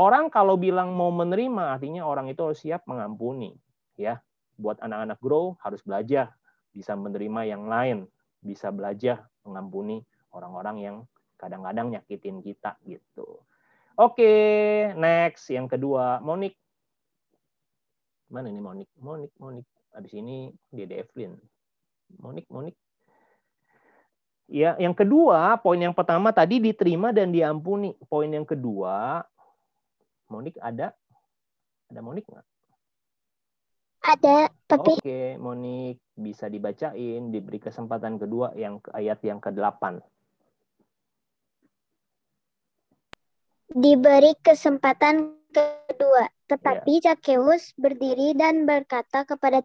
Orang 0.00 0.32
kalau 0.32 0.56
bilang 0.56 0.96
mau 0.96 1.12
menerima 1.12 1.76
artinya 1.76 2.08
orang 2.08 2.32
itu 2.32 2.40
harus 2.40 2.64
siap 2.64 2.88
mengampuni. 2.88 3.52
Ya, 4.00 4.24
buat 4.56 4.80
anak-anak 4.80 5.20
grow 5.20 5.60
harus 5.60 5.84
belajar 5.84 6.32
bisa 6.72 6.96
menerima 6.96 7.44
yang 7.44 7.68
lain, 7.68 8.08
bisa 8.40 8.72
belajar 8.72 9.28
mengampuni 9.44 10.00
orang-orang 10.32 10.76
yang 10.80 10.96
kadang-kadang 11.36 11.92
nyakitin 11.92 12.40
kita 12.40 12.80
gitu. 12.88 13.44
Oke, 14.00 14.32
next 14.96 15.52
yang 15.52 15.68
kedua, 15.68 16.24
Monik. 16.24 16.56
Mana 18.32 18.48
ini 18.48 18.64
Monik? 18.64 18.88
Monik, 18.96 19.36
Monik. 19.36 19.68
Habis 19.92 20.16
ini 20.16 20.48
dia 20.72 20.88
Devlin. 20.88 21.36
Monik, 22.16 22.48
Monik. 22.48 22.72
Ya, 24.50 24.74
yang 24.80 24.96
kedua, 24.96 25.60
poin 25.60 25.78
yang 25.78 25.92
pertama 25.92 26.32
tadi 26.32 26.58
diterima 26.58 27.12
dan 27.12 27.30
diampuni. 27.30 27.92
Poin 28.08 28.26
yang 28.26 28.48
kedua, 28.48 29.22
Monik 30.30 30.56
ada? 30.62 30.94
Ada 31.90 32.00
Monik 32.00 32.24
nggak? 32.30 32.46
Ada, 34.00 34.48
tapi 34.64 34.96
Oke, 34.96 35.36
Monik 35.36 36.00
bisa 36.16 36.48
dibacain, 36.48 37.28
diberi 37.28 37.60
kesempatan 37.60 38.16
kedua 38.16 38.56
yang 38.56 38.80
ayat 38.96 39.20
yang 39.26 39.42
ke-8. 39.42 40.00
diberi 43.70 44.34
kesempatan 44.42 45.38
kedua. 45.54 46.26
Tetapi 46.50 46.92
Ya. 47.06 47.14
Berdiri 47.78 48.34
dan 48.34 48.66
berkata 48.66 49.22
kepada 49.22 49.62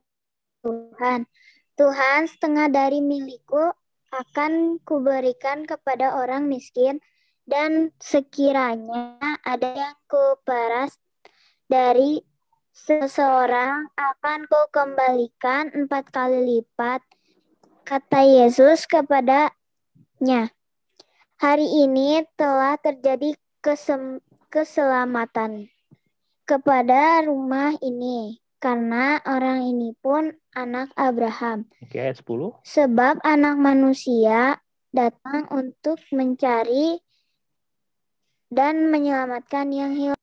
Tuhan, 0.62 1.26
Tuhan 1.74 2.22
setengah 2.30 2.70
dari 2.70 3.02
milikku 3.02 3.74
akan 4.14 4.80
kuberikan 4.86 5.66
kepada 5.66 6.22
orang 6.22 6.46
miskin 6.46 7.02
dan 7.46 7.94
sekiranya 8.02 9.18
ada 9.46 9.70
yang 9.74 9.98
kuperas 10.10 10.98
dari 11.70 12.22
seseorang 12.76 13.88
akan 13.96 14.40
kukembalikan 14.50 15.72
empat 15.72 16.12
kali 16.12 16.42
lipat, 16.44 17.00
kata 17.88 18.26
Yesus 18.26 18.90
kepadanya. 18.90 20.52
Hari 21.40 21.68
ini 21.88 22.26
telah 22.36 22.76
terjadi 22.82 23.38
kesem- 23.62 24.22
keselamatan 24.50 25.70
kepada 26.44 27.24
rumah 27.24 27.78
ini, 27.80 28.42
karena 28.60 29.22
orang 29.24 29.70
ini 29.70 29.94
pun 30.02 30.34
anak 30.58 30.90
Abraham. 30.98 31.70
Oke, 31.84 32.02
ayat 32.02 32.18
10. 32.20 32.58
Sebab 32.66 33.22
anak 33.22 33.56
manusia 33.60 34.58
datang 34.96 35.46
untuk 35.52 36.00
mencari 36.16 37.05
dan 38.56 38.88
menyelamatkan 38.88 39.68
yang 39.76 39.92
hilang. 39.92 40.22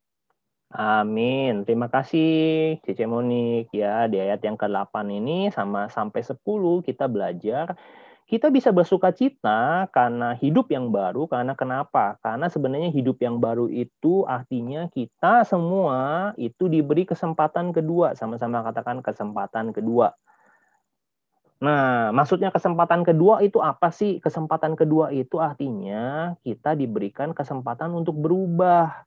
Amin. 0.72 1.68
Terima 1.68 1.92
kasih 1.92 2.80
Cece 2.80 3.04
Monik 3.04 3.68
ya 3.76 4.08
di 4.08 4.16
ayat 4.16 4.40
yang 4.40 4.56
ke-8 4.56 5.04
ini 5.12 5.52
sama 5.52 5.92
sampai 5.92 6.24
10 6.24 6.40
kita 6.80 7.04
belajar 7.12 7.76
kita 8.32 8.48
bisa 8.48 8.72
bersuka 8.72 9.12
cita 9.12 9.84
karena 9.92 10.32
hidup 10.40 10.72
yang 10.72 10.88
baru 10.88 11.28
karena 11.28 11.52
kenapa? 11.52 12.16
Karena 12.24 12.48
sebenarnya 12.48 12.88
hidup 12.88 13.20
yang 13.20 13.36
baru 13.36 13.68
itu 13.68 14.24
artinya 14.24 14.88
kita 14.88 15.44
semua 15.44 16.32
itu 16.40 16.64
diberi 16.64 17.04
kesempatan 17.04 17.76
kedua, 17.76 18.16
sama-sama 18.16 18.64
katakan 18.64 19.04
kesempatan 19.04 19.76
kedua. 19.76 20.16
Nah, 21.62 22.10
maksudnya 22.10 22.50
kesempatan 22.50 23.06
kedua 23.06 23.38
itu 23.38 23.62
apa 23.62 23.94
sih? 23.94 24.18
Kesempatan 24.18 24.74
kedua 24.74 25.14
itu 25.14 25.38
artinya 25.38 26.34
kita 26.42 26.74
diberikan 26.74 27.30
kesempatan 27.30 27.94
untuk 27.94 28.18
berubah. 28.18 29.06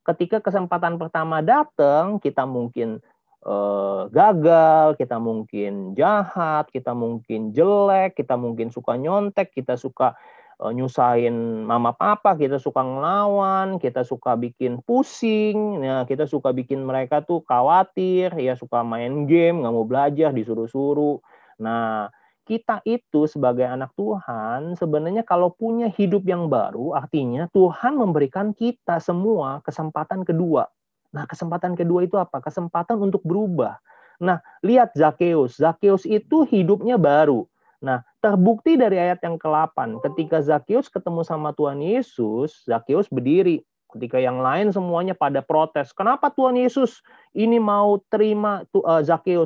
Ketika 0.00 0.40
kesempatan 0.40 0.96
pertama 0.96 1.44
datang, 1.44 2.16
kita 2.24 2.48
mungkin 2.48 3.04
eh, 3.44 4.02
gagal, 4.08 4.96
kita 4.96 5.20
mungkin 5.20 5.92
jahat, 5.92 6.72
kita 6.72 6.96
mungkin 6.96 7.52
jelek, 7.52 8.16
kita 8.16 8.40
mungkin 8.40 8.72
suka 8.72 8.96
nyontek, 8.96 9.52
kita 9.52 9.76
suka 9.76 10.16
eh, 10.64 10.72
nyusahin 10.72 11.68
mama 11.68 11.92
papa, 11.92 12.32
kita 12.32 12.56
suka 12.56 12.80
ngelawan, 12.80 13.76
kita 13.76 14.08
suka 14.08 14.40
bikin 14.40 14.80
pusing, 14.88 15.84
ya 15.84 16.08
kita 16.08 16.24
suka 16.24 16.56
bikin 16.56 16.80
mereka 16.80 17.20
tuh 17.20 17.44
khawatir, 17.44 18.32
ya 18.40 18.56
suka 18.56 18.80
main 18.80 19.28
game, 19.28 19.60
nggak 19.60 19.74
mau 19.76 19.84
belajar, 19.84 20.32
disuruh-suruh. 20.32 21.20
Nah, 21.60 22.10
kita 22.44 22.84
itu 22.84 23.24
sebagai 23.24 23.64
anak 23.64 23.96
Tuhan 23.96 24.76
sebenarnya 24.76 25.24
kalau 25.24 25.48
punya 25.48 25.88
hidup 25.88 26.28
yang 26.28 26.52
baru 26.52 26.92
artinya 26.92 27.48
Tuhan 27.56 27.96
memberikan 27.96 28.52
kita 28.52 29.00
semua 29.00 29.64
kesempatan 29.64 30.28
kedua 30.28 30.68
Nah, 31.14 31.30
kesempatan 31.30 31.78
kedua 31.78 32.02
itu 32.02 32.18
apa? 32.18 32.42
Kesempatan 32.42 32.98
untuk 32.98 33.22
berubah. 33.22 33.78
Nah, 34.18 34.42
lihat 34.66 34.90
Zakheus. 34.98 35.62
Zakheus 35.62 36.02
itu 36.02 36.42
hidupnya 36.42 36.98
baru. 36.98 37.46
Nah, 37.78 38.02
terbukti 38.18 38.74
dari 38.74 38.98
ayat 38.98 39.22
yang 39.22 39.38
ke-8. 39.38 40.02
Ketika 40.02 40.42
Zakheus 40.42 40.90
ketemu 40.90 41.22
sama 41.22 41.54
Tuhan 41.54 41.78
Yesus, 41.78 42.66
Zakheus 42.66 43.06
berdiri. 43.06 43.62
Ketika 43.94 44.18
yang 44.18 44.42
lain 44.42 44.74
semuanya 44.74 45.14
pada 45.14 45.38
protes. 45.38 45.94
Kenapa 45.94 46.26
Tuhan 46.34 46.58
Yesus 46.58 46.98
ini 47.30 47.62
mau 47.62 48.02
terima 48.10 48.66
uh? 48.74 49.00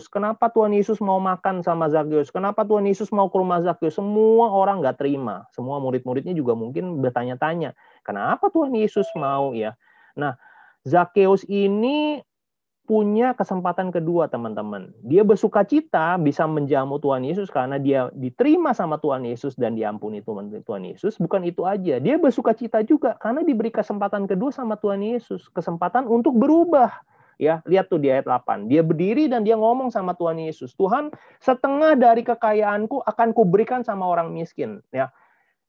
Kenapa 0.08 0.48
Tuhan 0.48 0.72
Yesus 0.72 1.04
mau 1.04 1.20
makan 1.20 1.60
sama 1.60 1.92
Zakheus? 1.92 2.32
Kenapa 2.32 2.64
Tuhan 2.64 2.88
Yesus 2.88 3.12
mau 3.12 3.28
ke 3.28 3.36
rumah 3.36 3.60
Zakheus? 3.60 4.00
Semua 4.00 4.48
orang 4.48 4.80
nggak 4.80 5.04
terima. 5.04 5.44
Semua 5.52 5.76
murid-muridnya 5.84 6.32
juga 6.32 6.56
mungkin 6.56 7.04
bertanya-tanya. 7.04 7.76
Kenapa 8.00 8.48
Tuhan 8.48 8.72
Yesus 8.72 9.04
mau 9.12 9.52
ya? 9.52 9.76
Nah, 10.16 10.32
Zakheus 10.88 11.44
ini 11.44 12.24
punya 12.88 13.36
kesempatan 13.36 13.92
kedua, 13.92 14.32
teman-teman. 14.32 14.96
Dia 15.04 15.20
bersuka 15.20 15.60
cita 15.60 16.16
bisa 16.16 16.48
menjamu 16.48 16.96
Tuhan 16.96 17.20
Yesus 17.20 17.52
karena 17.52 17.76
dia 17.76 18.08
diterima 18.16 18.72
sama 18.72 18.96
Tuhan 18.96 19.28
Yesus 19.28 19.52
dan 19.60 19.76
diampuni 19.76 20.24
Tuhan 20.24 20.82
Yesus. 20.88 21.20
Bukan 21.20 21.44
itu 21.44 21.68
aja, 21.68 22.00
dia 22.00 22.16
bersuka 22.16 22.56
cita 22.56 22.80
juga 22.80 23.20
karena 23.20 23.44
diberi 23.44 23.68
kesempatan 23.68 24.24
kedua 24.24 24.48
sama 24.48 24.80
Tuhan 24.80 25.04
Yesus, 25.04 25.52
kesempatan 25.52 26.08
untuk 26.08 26.32
berubah. 26.32 26.88
Ya, 27.36 27.60
lihat 27.68 27.92
tuh 27.92 28.00
di 28.00 28.08
ayat 28.08 28.24
8. 28.24 28.66
Dia 28.66 28.80
berdiri 28.80 29.28
dan 29.28 29.44
dia 29.44 29.54
ngomong 29.54 29.92
sama 29.92 30.16
Tuhan 30.16 30.40
Yesus, 30.40 30.74
"Tuhan, 30.74 31.12
setengah 31.38 31.94
dari 31.94 32.24
kekayaanku 32.24 33.04
akan 33.04 33.36
kuberikan 33.36 33.84
sama 33.84 34.08
orang 34.08 34.32
miskin." 34.32 34.80
Ya. 34.90 35.12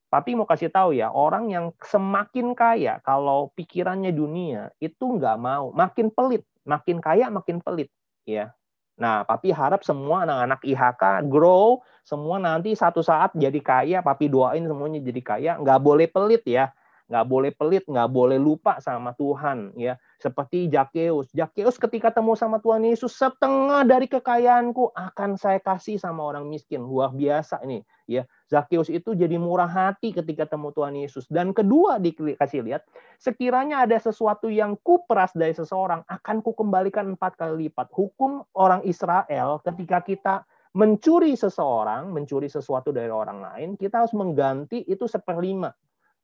Papi 0.10 0.34
mau 0.34 0.50
kasih 0.50 0.74
tahu 0.74 0.98
ya, 0.98 1.14
orang 1.14 1.54
yang 1.54 1.70
semakin 1.86 2.58
kaya 2.58 2.98
kalau 3.06 3.54
pikirannya 3.54 4.10
dunia 4.10 4.74
itu 4.82 5.06
nggak 5.06 5.38
mau, 5.38 5.70
makin 5.70 6.10
pelit 6.10 6.42
makin 6.70 7.02
kaya 7.02 7.34
makin 7.34 7.58
pelit. 7.66 7.90
Ya 8.30 8.54
nah 9.00 9.24
papi 9.24 9.56
harap 9.56 9.80
semua 9.88 10.28
anak-anak 10.28 10.60
IHK 10.60 11.32
grow 11.32 11.80
semua 12.04 12.36
nanti 12.36 12.76
satu 12.76 13.00
saat 13.00 13.32
jadi 13.32 13.56
kaya 13.64 13.98
papi 14.04 14.28
doain 14.28 14.68
semuanya 14.68 15.00
jadi 15.00 15.22
kaya 15.24 15.52
nggak 15.56 15.80
boleh 15.80 16.12
pelit 16.12 16.44
ya 16.44 16.68
nggak 17.10 17.26
boleh 17.26 17.52
pelit 17.58 17.84
nggak 17.90 18.10
boleh 18.14 18.38
lupa 18.38 18.78
sama 18.80 19.18
Tuhan 19.18 19.74
ya 19.76 19.98
seperti 20.20 20.68
Jakeus. 20.68 21.32
Jakeus 21.32 21.80
ketika 21.80 22.12
temu 22.12 22.36
sama 22.36 22.60
Tuhan 22.60 22.84
Yesus, 22.84 23.16
setengah 23.16 23.88
dari 23.88 24.06
kekayaanku 24.06 24.92
akan 24.92 25.40
saya 25.40 25.64
kasih 25.64 25.96
sama 25.96 26.28
orang 26.28 26.46
miskin. 26.52 26.84
Luar 26.84 27.16
biasa 27.16 27.64
ini. 27.64 27.82
ya. 28.06 28.28
Zakeus 28.52 28.92
itu 28.92 29.16
jadi 29.16 29.40
murah 29.40 29.72
hati 29.72 30.12
ketika 30.12 30.44
temu 30.44 30.76
Tuhan 30.76 31.00
Yesus. 31.00 31.24
Dan 31.32 31.56
kedua 31.56 32.04
dikasih 32.04 32.68
lihat, 32.68 32.84
sekiranya 33.16 33.88
ada 33.88 33.96
sesuatu 33.96 34.52
yang 34.52 34.76
kuperas 34.84 35.32
dari 35.32 35.56
seseorang, 35.56 36.04
akan 36.04 36.44
kukembalikan 36.44 37.16
empat 37.16 37.40
kali 37.40 37.72
lipat. 37.72 37.88
Hukum 37.96 38.44
orang 38.60 38.84
Israel 38.84 39.64
ketika 39.64 40.04
kita 40.04 40.36
mencuri 40.76 41.34
seseorang, 41.34 42.12
mencuri 42.12 42.52
sesuatu 42.52 42.92
dari 42.92 43.10
orang 43.10 43.42
lain, 43.42 43.70
kita 43.80 44.04
harus 44.06 44.14
mengganti 44.14 44.84
itu 44.86 45.08
seperlima 45.10 45.72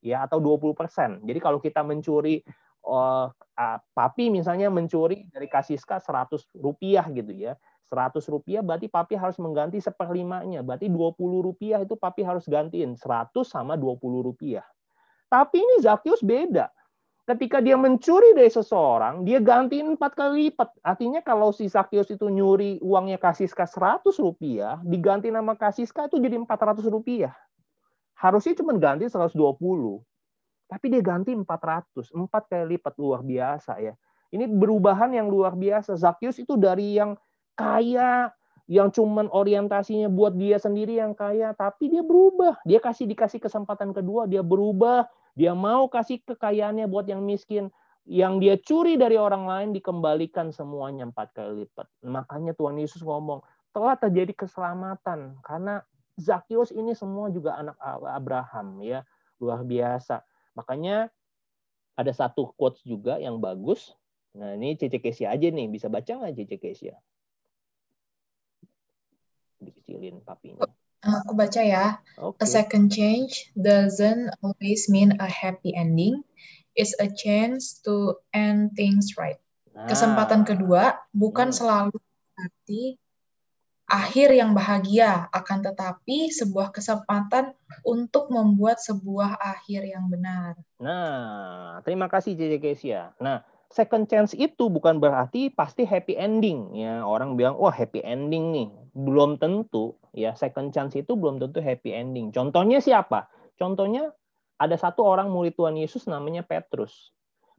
ya 0.05 0.29
atau 0.29 0.37
20 0.37 0.77
persen. 0.77 1.17
Jadi 1.25 1.39
kalau 1.41 1.57
kita 1.57 1.81
mencuri 1.81 2.45
uh, 2.85 3.33
papi 3.97 4.29
misalnya 4.29 4.69
mencuri 4.69 5.25
dari 5.33 5.49
kasiska 5.49 5.97
100 5.97 6.61
rupiah 6.61 7.09
gitu 7.09 7.33
ya. 7.33 7.57
100 7.89 8.17
rupiah 8.29 8.61
berarti 8.65 8.89
papi 8.89 9.17
harus 9.17 9.37
mengganti 9.41 9.81
seperlimanya. 9.81 10.61
Berarti 10.61 10.89
20 10.89 11.17
rupiah 11.41 11.81
itu 11.81 11.97
papi 11.97 12.21
harus 12.21 12.45
gantiin. 12.45 12.93
100 12.97 13.33
sama 13.45 13.73
20 13.77 13.97
rupiah. 14.21 14.65
Tapi 15.29 15.57
ini 15.57 15.81
Zakius 15.81 16.21
beda. 16.21 16.69
Ketika 17.25 17.57
dia 17.57 17.73
mencuri 17.73 18.37
dari 18.37 18.53
seseorang, 18.53 19.25
dia 19.25 19.41
gantiin 19.41 19.97
empat 19.97 20.13
kali 20.13 20.53
lipat. 20.53 20.69
Artinya 20.85 21.25
kalau 21.25 21.49
si 21.49 21.65
Zakius 21.65 22.13
itu 22.13 22.29
nyuri 22.29 22.77
uangnya 22.85 23.17
Kasiska 23.17 23.65
100 23.65 24.05
rupiah, 24.21 24.77
diganti 24.85 25.33
nama 25.33 25.57
Kasiska 25.57 26.05
itu 26.05 26.21
jadi 26.21 26.37
400 26.37 26.85
rupiah. 26.85 27.33
Harusnya 28.15 28.55
cuma 28.57 28.75
ganti 28.79 29.07
120 29.07 29.35
tapi 30.65 30.89
dia 30.89 31.01
ganti 31.01 31.29
400, 31.33 32.09
empat 32.09 32.43
kali 32.49 32.77
lipat 32.77 32.97
luar 32.97 33.21
biasa 33.21 33.77
ya. 33.81 33.93
Ini 34.33 34.49
perubahan 34.49 35.13
yang 35.13 35.29
luar 35.29 35.53
biasa. 35.53 35.93
Zakius 35.95 36.41
itu 36.41 36.57
dari 36.57 36.97
yang 36.97 37.13
kaya, 37.53 38.33
yang 38.65 38.89
cuman 38.89 39.29
orientasinya 39.29 40.09
buat 40.09 40.33
dia 40.33 40.57
sendiri 40.57 40.97
yang 40.97 41.13
kaya, 41.13 41.53
tapi 41.53 41.93
dia 41.93 42.01
berubah. 42.01 42.57
Dia 42.65 42.81
kasih 42.81 43.05
dikasih 43.05 43.37
kesempatan 43.37 43.93
kedua, 43.93 44.25
dia 44.25 44.41
berubah, 44.41 45.05
dia 45.37 45.53
mau 45.53 45.85
kasih 45.85 46.19
kekayaannya 46.25 46.89
buat 46.89 47.05
yang 47.05 47.21
miskin. 47.21 47.69
Yang 48.05 48.33
dia 48.41 48.55
curi 48.61 48.93
dari 49.01 49.17
orang 49.17 49.49
lain 49.49 49.69
dikembalikan 49.73 50.53
semuanya 50.53 51.09
empat 51.09 51.33
kali 51.33 51.65
lipat. 51.65 51.89
Makanya 52.05 52.53
Tuhan 52.57 52.77
Yesus 52.77 53.01
ngomong, 53.05 53.41
telah 53.73 53.97
terjadi 53.97 54.45
keselamatan 54.45 55.41
karena 55.41 55.81
Zakius 56.15 56.71
ini 56.71 56.95
semua 56.95 57.27
juga 57.27 57.59
anak 57.59 57.75
Abraham 57.83 58.79
ya 58.83 59.03
luar 59.39 59.67
biasa 59.67 60.23
Makanya 60.55 61.11
ada 61.99 62.11
satu 62.15 62.55
quotes 62.55 62.81
juga 62.87 63.19
yang 63.19 63.39
bagus. 63.39 63.91
Nah, 64.35 64.55
ini 64.55 64.75
Cece 64.75 64.99
Kesia 64.99 65.31
aja 65.31 65.47
nih. 65.51 65.67
Bisa 65.67 65.91
baca 65.91 66.07
nggak 66.07 66.35
Cece 66.35 66.57
Kesia? 66.59 66.95
Dikecilin 69.59 70.23
papinya. 70.23 70.67
Aku 71.05 71.37
baca 71.37 71.61
ya. 71.61 71.99
Okay. 72.17 72.43
A 72.43 72.45
second 72.47 72.91
change 72.91 73.51
doesn't 73.55 74.31
always 74.41 74.87
mean 74.91 75.15
a 75.21 75.29
happy 75.29 75.75
ending. 75.75 76.23
It's 76.75 76.95
a 76.99 77.07
chance 77.07 77.79
to 77.87 78.19
end 78.35 78.75
things 78.75 79.15
right. 79.15 79.39
Nah, 79.71 79.87
Kesempatan 79.87 80.43
kedua 80.43 80.99
bukan 81.15 81.51
Hmm. 81.51 81.55
selalu 81.55 81.97
berarti 82.35 82.99
akhir 83.85 84.33
yang 84.33 84.57
bahagia, 84.57 85.29
akan 85.29 85.61
tetapi 85.61 86.33
sebuah 86.33 86.73
kesempatan 86.73 87.53
untuk 87.85 88.33
membuat 88.33 88.81
sebuah 88.81 89.37
akhir 89.37 89.85
yang 89.85 90.09
benar. 90.09 90.57
Nah, 90.81 91.79
terima 91.85 92.09
kasih 92.09 92.33
Cece 92.33 92.57
Kesia. 92.57 93.13
Nah, 93.21 93.45
second 93.69 94.09
chance 94.09 94.33
itu 94.33 94.69
bukan 94.73 94.97
berarti 94.97 95.53
pasti 95.53 95.85
happy 95.85 96.17
ending 96.17 96.73
ya. 96.73 97.05
Orang 97.05 97.37
bilang, 97.37 97.61
"Wah, 97.61 97.73
happy 97.73 98.01
ending 98.01 98.51
nih." 98.53 98.69
Belum 98.97 99.37
tentu 99.37 99.93
ya. 100.15 100.33
Second 100.33 100.73
chance 100.73 100.97
itu 100.97 101.13
belum 101.13 101.37
tentu 101.37 101.61
happy 101.61 101.93
ending. 101.93 102.33
Contohnya 102.33 102.81
siapa? 102.81 103.29
Contohnya 103.59 104.09
ada 104.55 104.75
satu 104.79 105.03
orang 105.03 105.29
murid 105.29 105.53
Tuhan 105.59 105.75
Yesus 105.75 106.07
namanya 106.07 106.41
Petrus. 106.41 107.11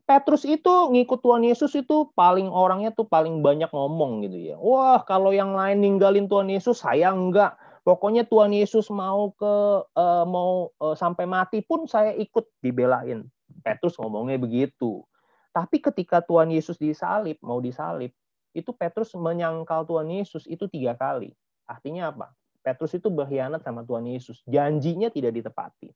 Petrus 0.06 0.46
itu 0.46 0.70
ngikut 0.70 1.18
Tuhan 1.18 1.42
Yesus 1.42 1.74
itu 1.74 2.14
paling 2.14 2.46
orangnya 2.46 2.94
tuh 2.94 3.10
paling 3.10 3.42
banyak 3.42 3.66
ngomong 3.74 4.22
gitu 4.22 4.54
ya. 4.54 4.56
Wah, 4.56 5.02
kalau 5.02 5.34
yang 5.34 5.50
lain 5.50 5.82
ninggalin 5.82 6.30
Tuhan 6.30 6.46
Yesus, 6.46 6.78
saya 6.78 7.10
enggak. 7.10 7.58
Pokoknya 7.82 8.22
Tuhan 8.22 8.54
Yesus 8.54 8.86
mau 8.90 9.34
ke 9.34 9.54
uh, 9.82 10.24
mau 10.26 10.70
uh, 10.78 10.94
sampai 10.94 11.26
mati 11.26 11.58
pun 11.58 11.90
saya 11.90 12.14
ikut 12.14 12.46
dibelain. 12.62 13.26
Petrus 13.66 13.98
ngomongnya 13.98 14.38
begitu. 14.38 15.02
Tapi 15.50 15.82
ketika 15.82 16.22
Tuhan 16.22 16.54
Yesus 16.54 16.78
disalib, 16.78 17.42
mau 17.42 17.58
disalib, 17.58 18.14
itu 18.54 18.70
Petrus 18.70 19.10
menyangkal 19.18 19.82
Tuhan 19.90 20.06
Yesus 20.06 20.46
itu 20.46 20.70
tiga 20.70 20.94
kali. 20.94 21.34
Artinya 21.66 22.14
apa? 22.14 22.30
Petrus 22.62 22.94
itu 22.94 23.10
berkhianat 23.10 23.66
sama 23.66 23.82
Tuhan 23.82 24.06
Yesus. 24.06 24.42
Janjinya 24.46 25.10
tidak 25.10 25.34
ditepati. 25.34 25.90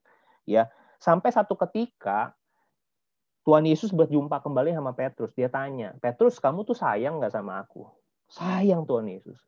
Ya, 0.46 0.66
sampai 0.98 1.30
satu 1.30 1.54
ketika 1.54 2.34
Tuhan 3.40 3.64
Yesus 3.64 3.88
berjumpa 3.96 4.44
kembali 4.44 4.76
sama 4.76 4.92
Petrus. 4.92 5.32
Dia 5.32 5.48
tanya, 5.48 5.96
Petrus, 5.96 6.36
kamu 6.36 6.68
tuh 6.68 6.76
sayang 6.76 7.16
nggak 7.16 7.32
sama 7.32 7.64
aku? 7.64 7.88
Sayang 8.28 8.84
Tuhan 8.84 9.08
Yesus. 9.08 9.40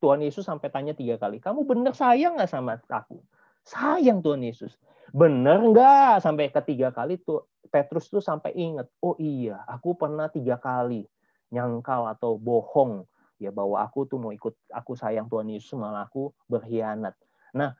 Tuhan 0.00 0.24
Yesus 0.24 0.44
sampai 0.44 0.72
tanya 0.72 0.92
tiga 0.96 1.20
kali, 1.20 1.40
kamu 1.40 1.64
bener 1.68 1.92
sayang 1.92 2.36
nggak 2.40 2.48
sama 2.48 2.80
aku? 2.88 3.20
Sayang 3.64 4.24
Tuhan 4.24 4.40
Yesus. 4.40 4.76
Bener 5.12 5.60
nggak? 5.60 6.24
Sampai 6.24 6.48
ketiga 6.48 6.92
kali 6.92 7.20
tuh 7.20 7.44
Petrus 7.68 8.08
tuh 8.08 8.24
sampai 8.24 8.56
ingat, 8.56 8.88
oh 9.04 9.16
iya, 9.20 9.60
aku 9.68 9.96
pernah 9.96 10.32
tiga 10.32 10.56
kali 10.56 11.04
nyangkal 11.52 12.08
atau 12.10 12.40
bohong 12.40 13.06
ya 13.36 13.52
bahwa 13.52 13.84
aku 13.84 14.08
tuh 14.08 14.16
mau 14.16 14.32
ikut 14.32 14.56
aku 14.72 14.96
sayang 14.96 15.28
Tuhan 15.28 15.52
Yesus 15.52 15.76
malah 15.76 16.08
aku 16.08 16.32
berkhianat. 16.48 17.12
Nah, 17.52 17.76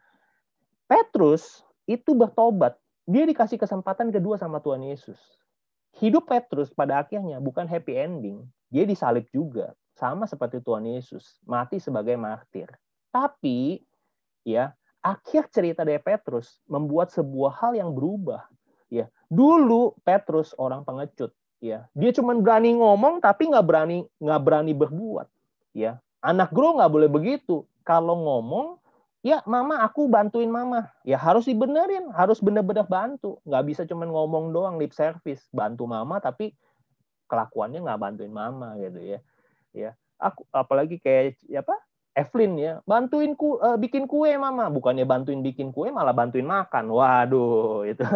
Petrus 0.84 1.64
itu 1.88 2.12
bertobat. 2.12 2.76
Dia 3.08 3.24
dikasih 3.24 3.56
kesempatan 3.56 4.10
kedua 4.10 4.36
sama 4.36 4.58
Tuhan 4.60 4.82
Yesus 4.82 5.18
hidup 6.00 6.28
Petrus 6.28 6.72
pada 6.72 7.00
akhirnya 7.00 7.40
bukan 7.40 7.64
happy 7.64 7.96
ending. 7.96 8.44
Dia 8.68 8.84
disalib 8.84 9.24
juga, 9.32 9.72
sama 9.96 10.28
seperti 10.28 10.60
Tuhan 10.60 10.84
Yesus, 10.84 11.40
mati 11.48 11.80
sebagai 11.80 12.18
martir. 12.20 12.68
Tapi 13.08 13.80
ya, 14.44 14.76
akhir 15.00 15.48
cerita 15.48 15.86
dari 15.86 16.02
Petrus 16.02 16.60
membuat 16.68 17.14
sebuah 17.14 17.56
hal 17.62 17.72
yang 17.78 17.90
berubah. 17.94 18.44
Ya, 18.92 19.10
dulu 19.26 19.96
Petrus 20.06 20.54
orang 20.60 20.86
pengecut, 20.86 21.34
ya. 21.58 21.88
Dia 21.96 22.10
cuma 22.14 22.36
berani 22.38 22.76
ngomong 22.76 23.18
tapi 23.18 23.50
nggak 23.50 23.66
berani 23.66 24.06
nggak 24.20 24.42
berani 24.42 24.72
berbuat, 24.76 25.26
ya. 25.74 25.98
Anak 26.20 26.50
grow 26.52 26.76
nggak 26.76 26.92
boleh 26.92 27.10
begitu. 27.10 27.64
Kalau 27.86 28.18
ngomong 28.18 28.82
ya 29.26 29.42
mama 29.42 29.82
aku 29.82 30.06
bantuin 30.06 30.46
mama. 30.46 30.86
Ya 31.02 31.18
harus 31.18 31.50
dibenerin 31.50 32.14
harus 32.14 32.38
bener-bener 32.38 32.86
bantu. 32.86 33.42
Nggak 33.42 33.64
bisa 33.66 33.82
cuma 33.82 34.06
ngomong 34.06 34.54
doang 34.54 34.78
lip 34.78 34.94
service. 34.94 35.50
Bantu 35.50 35.90
mama 35.90 36.22
tapi 36.22 36.54
kelakuannya 37.26 37.82
nggak 37.82 37.98
bantuin 37.98 38.30
mama 38.30 38.78
gitu 38.78 39.02
ya. 39.02 39.18
Ya 39.74 39.90
aku 40.22 40.46
apalagi 40.54 41.02
kayak 41.02 41.42
apa 41.58 41.74
Evelyn 42.14 42.54
ya. 42.56 42.72
Bantuin 42.86 43.34
ku 43.34 43.58
uh, 43.58 43.74
bikin 43.74 44.06
kue 44.06 44.30
mama. 44.38 44.70
Bukannya 44.70 45.02
bantuin 45.02 45.42
bikin 45.42 45.74
kue 45.74 45.90
malah 45.90 46.14
bantuin 46.14 46.46
makan. 46.46 46.86
Waduh 46.86 47.82
itu 47.90 48.06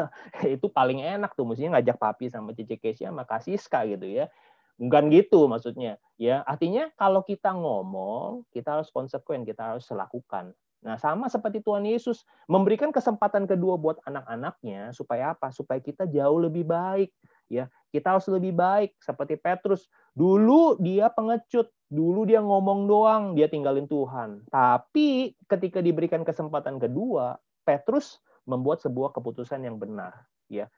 itu 0.47 0.67
paling 0.71 1.03
enak 1.03 1.35
tuh. 1.35 1.43
Mestinya 1.43 1.83
ngajak 1.83 1.99
papi 1.99 2.31
sama 2.31 2.55
cici 2.55 2.79
Kesia 2.79 3.11
sama 3.11 3.27
Kasiska 3.27 3.83
gitu 3.91 4.07
ya. 4.07 4.31
Bukan 4.79 5.11
gitu 5.11 5.51
maksudnya 5.51 5.99
ya. 6.17 6.47
Artinya 6.47 6.87
kalau 6.95 7.27
kita 7.27 7.51
ngomong 7.51 8.47
kita 8.55 8.79
harus 8.79 8.89
konsekuen 8.95 9.43
kita 9.43 9.75
harus 9.75 9.91
lakukan 9.91 10.55
Nah, 10.81 10.97
sama 10.97 11.29
seperti 11.29 11.61
Tuhan 11.61 11.85
Yesus 11.85 12.25
memberikan 12.49 12.89
kesempatan 12.89 13.45
kedua 13.45 13.77
buat 13.77 14.01
anak-anaknya 14.09 14.97
supaya 14.97 15.37
apa? 15.37 15.53
Supaya 15.53 15.77
kita 15.77 16.09
jauh 16.09 16.41
lebih 16.41 16.65
baik. 16.65 17.13
Ya, 17.53 17.69
kita 17.93 18.17
harus 18.17 18.25
lebih 18.33 18.57
baik 18.57 18.97
seperti 18.97 19.37
Petrus. 19.37 19.91
Dulu 20.17 20.81
dia 20.81 21.13
pengecut, 21.13 21.69
dulu 21.93 22.25
dia 22.25 22.41
ngomong 22.41 22.89
doang, 22.89 23.23
dia 23.37 23.51
tinggalin 23.51 23.85
Tuhan. 23.85 24.49
Tapi 24.49 25.37
ketika 25.51 25.85
diberikan 25.85 26.25
kesempatan 26.25 26.81
kedua, 26.81 27.37
Petrus 27.67 28.23
membuat 28.49 28.81
sebuah 28.81 29.13
keputusan 29.13 29.61
yang 29.67 29.77
benar. 29.77 30.25
Ya, 30.49 30.73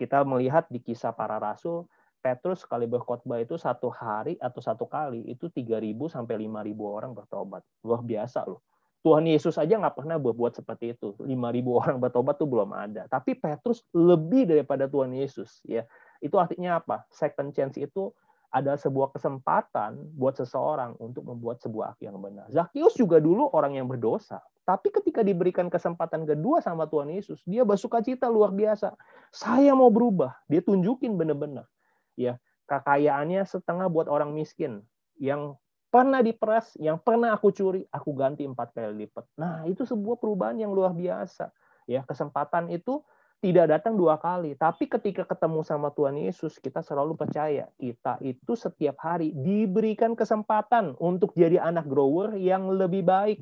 kita 0.00 0.24
melihat 0.24 0.64
di 0.72 0.80
kisah 0.80 1.12
para 1.12 1.36
rasul, 1.36 1.84
Petrus 2.24 2.64
sekali 2.64 2.88
berkhotbah 2.88 3.44
itu 3.44 3.60
satu 3.60 3.92
hari 3.92 4.40
atau 4.40 4.64
satu 4.64 4.88
kali 4.88 5.28
itu 5.28 5.52
3.000 5.52 6.08
sampai 6.08 6.40
5.000 6.40 6.72
orang 6.88 7.12
bertobat. 7.12 7.60
Luar 7.84 8.00
biasa 8.00 8.48
loh. 8.48 8.64
Tuhan 9.04 9.28
Yesus 9.28 9.60
aja 9.60 9.76
nggak 9.76 10.00
pernah 10.00 10.16
berbuat 10.16 10.56
seperti 10.56 10.96
itu. 10.96 11.12
5.000 11.20 11.28
orang 11.68 11.96
bertobat 12.00 12.40
tuh 12.40 12.48
belum 12.48 12.72
ada. 12.72 13.04
Tapi 13.04 13.36
Petrus 13.36 13.84
lebih 13.92 14.48
daripada 14.48 14.88
Tuhan 14.88 15.12
Yesus. 15.12 15.60
ya 15.68 15.84
itu 16.24 16.40
artinya 16.40 16.80
apa? 16.80 17.04
Second 17.12 17.52
chance 17.52 17.76
itu 17.76 18.08
ada 18.48 18.80
sebuah 18.80 19.12
kesempatan 19.12 20.16
buat 20.16 20.40
seseorang 20.40 20.96
untuk 21.02 21.28
membuat 21.28 21.60
sebuah 21.60 21.92
akhir 21.92 22.16
yang 22.16 22.22
benar. 22.22 22.46
Zakheus 22.48 22.96
juga 22.96 23.20
dulu 23.20 23.52
orang 23.52 23.76
yang 23.76 23.84
berdosa, 23.90 24.40
tapi 24.64 24.88
ketika 24.88 25.20
diberikan 25.20 25.68
kesempatan 25.68 26.24
kedua 26.24 26.64
sama 26.64 26.88
Tuhan 26.88 27.12
Yesus, 27.12 27.44
dia 27.44 27.66
bersuka 27.68 28.00
cita 28.00 28.30
luar 28.32 28.48
biasa. 28.54 28.96
Saya 29.28 29.76
mau 29.76 29.92
berubah. 29.92 30.32
Dia 30.48 30.64
tunjukin 30.64 31.20
benar-benar. 31.20 31.68
Ya, 32.16 32.40
kekayaannya 32.70 33.44
setengah 33.44 33.92
buat 33.92 34.08
orang 34.08 34.32
miskin 34.32 34.80
yang 35.20 35.60
pernah 35.94 36.18
diperas, 36.18 36.74
yang 36.82 36.98
pernah 36.98 37.30
aku 37.30 37.54
curi, 37.54 37.86
aku 37.94 38.10
ganti 38.18 38.42
empat 38.42 38.74
kali 38.74 39.06
lipat. 39.06 39.30
Nah, 39.38 39.62
itu 39.70 39.86
sebuah 39.86 40.18
perubahan 40.18 40.58
yang 40.58 40.74
luar 40.74 40.90
biasa. 40.90 41.54
Ya, 41.86 42.02
kesempatan 42.02 42.66
itu 42.74 42.98
tidak 43.38 43.78
datang 43.78 43.94
dua 43.94 44.18
kali. 44.18 44.58
Tapi 44.58 44.90
ketika 44.90 45.22
ketemu 45.22 45.62
sama 45.62 45.94
Tuhan 45.94 46.18
Yesus, 46.18 46.58
kita 46.58 46.82
selalu 46.82 47.14
percaya 47.14 47.70
kita 47.78 48.18
itu 48.26 48.58
setiap 48.58 48.98
hari 49.06 49.30
diberikan 49.38 50.18
kesempatan 50.18 50.98
untuk 50.98 51.30
jadi 51.38 51.62
anak 51.62 51.86
grower 51.86 52.34
yang 52.42 52.74
lebih 52.74 53.06
baik. 53.06 53.38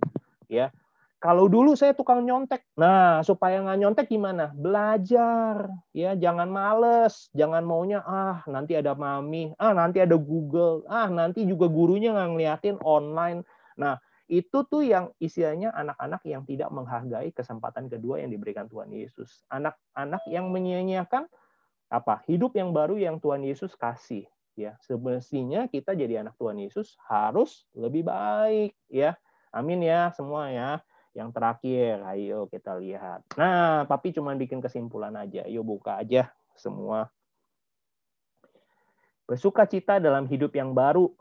Ya, 0.52 0.68
kalau 1.22 1.46
dulu 1.46 1.78
saya 1.78 1.94
tukang 1.94 2.26
nyontek, 2.26 2.66
nah 2.74 3.22
supaya 3.22 3.62
nggak 3.62 3.78
nyontek 3.78 4.06
gimana? 4.10 4.50
Belajar, 4.50 5.70
ya 5.94 6.18
jangan 6.18 6.50
males, 6.50 7.30
jangan 7.30 7.62
maunya 7.62 8.02
ah 8.02 8.42
nanti 8.50 8.74
ada 8.74 8.98
mami, 8.98 9.54
ah 9.54 9.70
nanti 9.70 10.02
ada 10.02 10.18
Google, 10.18 10.82
ah 10.90 11.06
nanti 11.06 11.46
juga 11.46 11.70
gurunya 11.70 12.10
nggak 12.10 12.30
ngeliatin 12.34 12.76
online. 12.82 13.46
Nah 13.78 14.02
itu 14.26 14.66
tuh 14.66 14.82
yang 14.82 15.14
istilahnya 15.22 15.70
anak-anak 15.70 16.26
yang 16.26 16.42
tidak 16.42 16.74
menghargai 16.74 17.30
kesempatan 17.30 17.86
kedua 17.86 18.18
yang 18.18 18.34
diberikan 18.34 18.66
Tuhan 18.66 18.90
Yesus. 18.90 19.46
Anak-anak 19.46 20.26
yang 20.26 20.50
menyia-nyiakan 20.50 21.30
apa? 21.86 22.26
Hidup 22.26 22.58
yang 22.58 22.74
baru 22.74 22.98
yang 22.98 23.22
Tuhan 23.22 23.46
Yesus 23.46 23.78
kasih. 23.78 24.26
Ya, 24.58 24.74
semestinya 24.82 25.70
kita 25.70 25.94
jadi 25.94 26.26
anak 26.26 26.34
Tuhan 26.34 26.58
Yesus 26.58 26.98
harus 27.06 27.62
lebih 27.78 28.10
baik 28.10 28.74
ya. 28.90 29.14
Amin 29.54 29.86
ya 29.86 30.10
semua 30.18 30.50
ya. 30.50 30.82
Yang 31.12 31.30
terakhir, 31.36 32.00
ayo 32.08 32.48
kita 32.48 32.76
lihat. 32.80 33.20
Nah, 33.36 33.84
papi 33.84 34.16
cuma 34.16 34.32
bikin 34.32 34.64
kesimpulan 34.64 35.12
aja. 35.16 35.44
Yuk 35.44 35.64
buka 35.76 36.00
aja 36.00 36.32
semua. 36.56 37.12
Bersuka 39.28 39.68
cita 39.68 40.00
dalam 40.00 40.28
hidup 40.28 40.52
yang 40.56 40.72
baru 40.72 41.12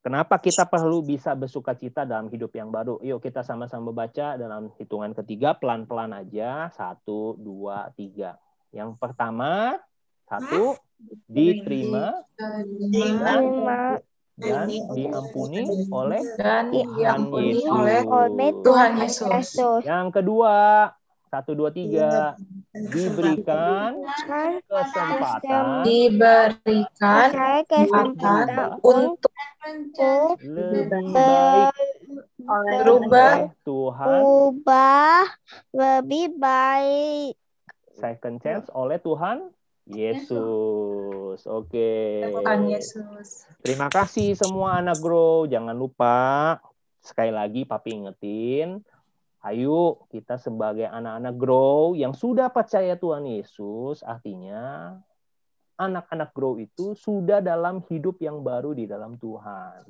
Kenapa 0.00 0.40
kita 0.40 0.64
perlu 0.64 1.04
bisa 1.04 1.36
bersuka 1.36 1.76
cita 1.76 2.08
dalam 2.08 2.32
hidup 2.32 2.56
yang 2.56 2.72
baru? 2.72 2.96
Yuk 3.04 3.20
kita 3.20 3.44
sama-sama 3.44 3.92
baca 3.92 4.40
dalam 4.40 4.72
hitungan 4.80 5.12
ketiga 5.12 5.52
pelan-pelan 5.52 6.16
aja. 6.16 6.72
Satu, 6.72 7.36
dua, 7.36 7.92
tiga. 7.92 8.40
Yang 8.72 8.96
pertama, 8.96 9.76
satu, 10.24 10.80
diterima, 11.28 12.16
Terima 12.32 14.00
dan 14.40 14.66
diampuni 14.96 15.64
oleh 15.92 16.22
dan 16.40 16.72
Tuhan 16.72 16.96
diampuni 16.96 17.52
Yesus. 17.60 17.70
oleh 17.70 18.00
oleh 18.08 18.50
Tuhan 18.64 18.92
Yesus. 19.04 19.46
Yang 19.84 20.06
kedua, 20.16 20.58
satu, 21.30 21.52
dua, 21.54 21.70
tiga, 21.70 22.34
diberikan 22.74 23.94
kesempatan 24.66 25.84
diberikan 25.86 27.28
kesempatan 27.68 28.80
untuk 28.82 29.30
untuk 29.60 30.40
lebih 30.40 31.14
baik 31.14 31.74
berubah 32.80 33.52
Tuhan 33.62 34.08
ubah 34.24 35.22
lebih 35.76 36.26
baik. 36.40 37.36
second 38.00 38.40
chance 38.40 38.66
oleh 38.72 38.96
Tuhan 38.98 39.52
Yesus. 39.86 40.32
Oke. 41.46 42.24
Tuhan 42.26 42.66
Yesus. 42.66 43.46
Terima 43.62 43.86
kasih 43.86 44.34
semua 44.34 44.80
anak 44.82 44.98
grow. 44.98 45.46
Jangan 45.46 45.76
lupa 45.76 46.58
sekali 47.00 47.32
lagi 47.32 47.64
papi 47.64 47.96
ingetin, 47.96 48.84
ayo 49.40 50.04
kita 50.12 50.36
sebagai 50.36 50.84
anak-anak 50.84 51.34
grow 51.40 51.96
yang 51.96 52.12
sudah 52.12 52.52
percaya 52.52 52.92
Tuhan 52.96 53.24
Yesus, 53.24 54.04
artinya 54.04 54.96
anak-anak 55.80 56.30
grow 56.36 56.60
itu 56.60 56.92
sudah 56.92 57.40
dalam 57.40 57.80
hidup 57.88 58.20
yang 58.20 58.44
baru 58.44 58.76
di 58.76 58.84
dalam 58.84 59.16
Tuhan. 59.16 59.88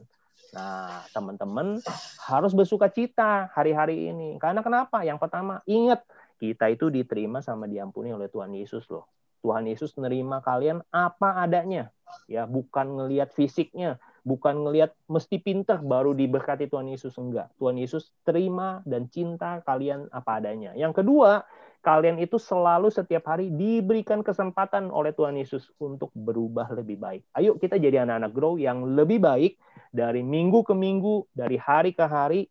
Nah, 0.55 1.03
teman-teman 1.11 1.83
harus 2.27 2.55
bersuka 2.55 2.91
cita 2.91 3.51
hari-hari 3.55 4.11
ini. 4.11 4.39
Karena 4.39 4.63
kenapa? 4.63 5.03
Yang 5.03 5.19
pertama, 5.23 5.63
ingat 5.67 6.03
kita 6.39 6.71
itu 6.71 6.91
diterima 6.91 7.43
sama 7.43 7.67
diampuni 7.67 8.15
oleh 8.15 8.31
Tuhan 8.31 8.55
Yesus 8.55 8.87
loh. 8.91 9.07
Tuhan 9.41 9.65
Yesus 9.65 9.97
nerima 9.97 10.45
kalian 10.45 10.85
apa 10.93 11.41
adanya, 11.41 11.89
ya 12.29 12.45
bukan 12.45 13.01
ngelihat 13.01 13.33
fisiknya, 13.33 13.97
bukan 14.23 14.69
ngelihat 14.69 14.93
mesti 15.09 15.41
pinter 15.41 15.81
baru 15.81 16.13
diberkati 16.13 16.69
Tuhan 16.69 16.93
Yesus 16.93 17.17
enggak. 17.17 17.49
Tuhan 17.57 17.81
Yesus 17.81 18.13
terima 18.25 18.85
dan 18.85 19.09
cinta 19.09 19.65
kalian 19.65 20.13
apa 20.13 20.45
adanya. 20.45 20.77
Yang 20.77 21.01
kedua, 21.01 21.49
kalian 21.81 22.21
itu 22.21 22.37
selalu 22.37 22.93
setiap 22.93 23.25
hari 23.33 23.49
diberikan 23.49 24.21
kesempatan 24.21 24.93
oleh 24.93 25.17
Tuhan 25.17 25.41
Yesus 25.41 25.73
untuk 25.81 26.13
berubah 26.13 26.69
lebih 26.77 27.01
baik. 27.01 27.23
Ayo 27.33 27.57
kita 27.57 27.81
jadi 27.81 28.05
anak-anak 28.05 28.33
grow 28.37 28.61
yang 28.61 28.85
lebih 28.93 29.25
baik 29.25 29.57
dari 29.89 30.21
minggu 30.21 30.61
ke 30.63 30.77
minggu, 30.77 31.25
dari 31.33 31.57
hari 31.57 31.97
ke 31.97 32.05
hari 32.05 32.45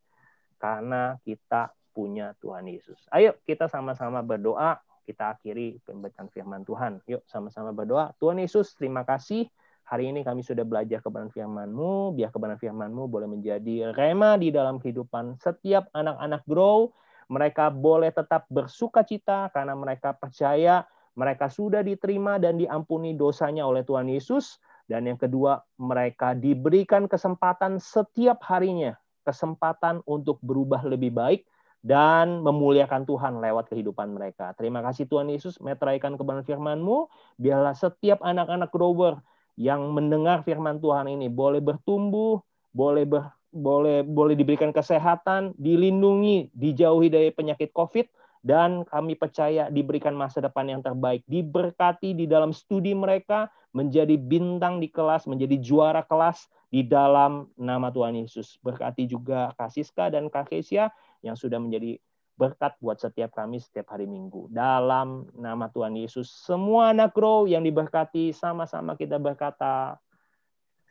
karena 0.58 1.16
kita 1.22 1.70
punya 1.94 2.34
Tuhan 2.42 2.66
Yesus. 2.66 2.98
Ayo 3.14 3.38
kita 3.46 3.70
sama-sama 3.70 4.26
berdoa 4.26 4.82
kita 5.10 5.34
akhiri 5.34 5.82
pembacaan 5.82 6.30
firman 6.30 6.62
Tuhan. 6.62 7.02
Yuk 7.10 7.26
sama-sama 7.26 7.74
berdoa. 7.74 8.14
Tuhan 8.22 8.38
Yesus, 8.38 8.78
terima 8.78 9.02
kasih. 9.02 9.50
Hari 9.90 10.14
ini 10.14 10.22
kami 10.22 10.46
sudah 10.46 10.62
belajar 10.62 11.02
kebenaran 11.02 11.34
firman-Mu. 11.34 12.14
Biar 12.14 12.30
kebenaran 12.30 12.62
firman-Mu 12.62 13.10
boleh 13.10 13.26
menjadi 13.26 13.90
rema 13.98 14.38
di 14.38 14.54
dalam 14.54 14.78
kehidupan 14.78 15.42
setiap 15.42 15.90
anak-anak 15.98 16.46
grow. 16.46 16.94
Mereka 17.26 17.74
boleh 17.74 18.14
tetap 18.14 18.46
bersuka 18.54 19.02
cita 19.02 19.50
karena 19.50 19.74
mereka 19.74 20.14
percaya 20.14 20.86
mereka 21.18 21.50
sudah 21.50 21.82
diterima 21.82 22.38
dan 22.38 22.62
diampuni 22.62 23.18
dosanya 23.18 23.66
oleh 23.66 23.82
Tuhan 23.82 24.14
Yesus. 24.14 24.62
Dan 24.86 25.10
yang 25.10 25.18
kedua, 25.18 25.58
mereka 25.82 26.38
diberikan 26.38 27.10
kesempatan 27.10 27.82
setiap 27.82 28.46
harinya. 28.46 28.94
Kesempatan 29.26 30.06
untuk 30.06 30.38
berubah 30.46 30.86
lebih 30.86 31.18
baik 31.18 31.50
dan 31.80 32.44
memuliakan 32.44 33.08
Tuhan 33.08 33.40
lewat 33.40 33.72
kehidupan 33.72 34.12
mereka. 34.12 34.52
Terima 34.60 34.84
kasih 34.84 35.08
Tuhan 35.08 35.32
Yesus, 35.32 35.58
meteraikan 35.64 36.20
kebenaran 36.20 36.44
firman-Mu, 36.44 37.08
biarlah 37.40 37.76
setiap 37.76 38.20
anak-anak 38.20 38.70
grower 38.72 39.24
yang 39.60 39.92
mendengar 39.92 40.44
firman 40.44 40.80
Tuhan 40.80 41.08
ini 41.12 41.28
boleh 41.28 41.60
bertumbuh, 41.60 42.40
boleh 42.72 43.04
ber, 43.08 43.32
boleh 43.52 44.04
boleh 44.08 44.36
diberikan 44.36 44.72
kesehatan, 44.72 45.56
dilindungi, 45.56 46.52
dijauhi 46.56 47.12
dari 47.12 47.32
penyakit 47.32 47.72
Covid 47.76 48.08
dan 48.40 48.88
kami 48.88 49.20
percaya 49.20 49.68
diberikan 49.68 50.16
masa 50.16 50.40
depan 50.40 50.64
yang 50.72 50.80
terbaik, 50.80 51.28
diberkati 51.28 52.16
di 52.16 52.24
dalam 52.24 52.56
studi 52.56 52.96
mereka, 52.96 53.52
menjadi 53.76 54.16
bintang 54.16 54.80
di 54.80 54.88
kelas, 54.88 55.28
menjadi 55.28 55.60
juara 55.60 56.02
kelas 56.08 56.48
di 56.72 56.88
dalam 56.88 57.52
nama 57.60 57.92
Tuhan 57.92 58.16
Yesus. 58.16 58.58
Berkati 58.64 59.06
juga 59.06 59.52
Kasiska 59.60 60.08
dan 60.10 60.32
Kak 60.32 60.56
Kesia 60.56 60.90
yang 61.24 61.36
sudah 61.36 61.60
menjadi 61.60 62.00
berkat 62.40 62.80
buat 62.80 62.96
setiap 62.96 63.36
kami 63.36 63.60
setiap 63.60 63.92
hari 63.92 64.08
Minggu. 64.08 64.48
Dalam 64.48 65.28
nama 65.36 65.68
Tuhan 65.68 66.00
Yesus, 66.00 66.32
semua 66.32 66.96
anak 66.96 67.12
grow 67.12 67.44
yang 67.44 67.68
diberkati 67.68 68.32
sama-sama 68.32 68.96
kita 68.96 69.20
berkata 69.20 70.00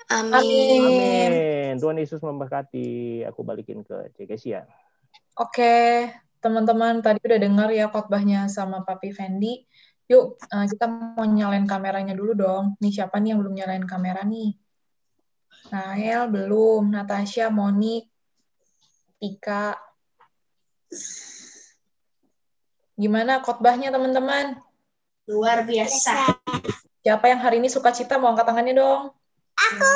Amin. 0.08 0.80
Amin. 0.80 1.74
Tuhan 1.76 1.98
Yesus 2.00 2.22
memberkati. 2.22 3.20
Aku 3.28 3.44
balikin 3.44 3.84
ke 3.84 4.08
Cekesia. 4.16 4.64
Oke, 5.36 6.08
teman-teman 6.40 7.04
tadi 7.04 7.20
udah 7.20 7.40
dengar 7.40 7.68
ya 7.74 7.90
khotbahnya 7.92 8.48
sama 8.48 8.86
Papi 8.86 9.12
Fendi. 9.12 9.66
Yuk, 10.08 10.40
eh, 10.40 10.66
kita 10.70 10.88
mau 10.88 11.26
nyalain 11.28 11.68
kameranya 11.68 12.16
dulu 12.16 12.32
dong. 12.32 12.64
Nih 12.80 12.94
siapa 12.94 13.20
nih 13.20 13.36
yang 13.36 13.44
belum 13.44 13.54
nyalain 13.58 13.84
kamera 13.84 14.24
nih? 14.24 14.56
Nael 15.68 16.32
belum, 16.32 16.88
Natasha, 16.88 17.52
Monik, 17.52 18.08
Tika. 19.20 19.76
Gimana 22.98 23.38
khotbahnya 23.44 23.94
teman-teman? 23.94 24.58
Luar 25.30 25.62
biasa. 25.62 26.34
Siapa 27.04 27.30
yang 27.30 27.40
hari 27.40 27.62
ini 27.62 27.70
sukacita 27.70 28.18
mau 28.18 28.34
angkat 28.34 28.48
tangannya 28.48 28.74
dong? 28.74 29.02
Aku. 29.54 29.94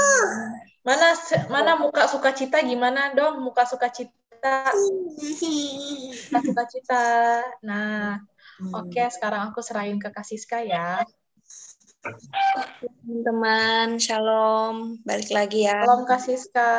Mana 0.87 1.15
mana 1.51 1.73
muka 1.79 2.07
sukacita 2.07 2.63
gimana 2.63 3.11
dong? 3.11 3.43
Muka 3.43 3.67
sukacita. 3.67 4.71
Muka 6.31 6.41
sukacita. 6.47 7.05
Nah, 7.67 8.23
oke 8.71 9.03
sekarang 9.11 9.51
aku 9.51 9.65
serahin 9.67 9.99
ke 9.99 10.15
Kak 10.15 10.23
Siska 10.23 10.63
ya. 10.63 11.03
Teman-teman, 13.03 13.99
shalom. 13.99 14.99
Balik 15.03 15.31
lagi 15.35 15.67
ya. 15.67 15.83
Salam 15.83 16.03
Kak 16.07 16.21
Siska. 16.23 16.73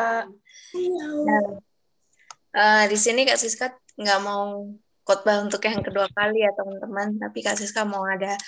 Eh, 2.54 2.84
di 2.88 2.98
sini 3.00 3.28
Kak 3.28 3.40
Siska 3.40 3.83
nggak 4.00 4.20
mau 4.26 4.68
khotbah 5.04 5.44
untuk 5.44 5.62
yang 5.68 5.84
kedua 5.84 6.08
kali 6.16 6.44
ya 6.44 6.52
teman-teman, 6.56 7.20
tapi 7.20 7.44
Kak 7.44 7.60
Siska 7.60 7.84
mau 7.84 8.08
ada 8.08 8.40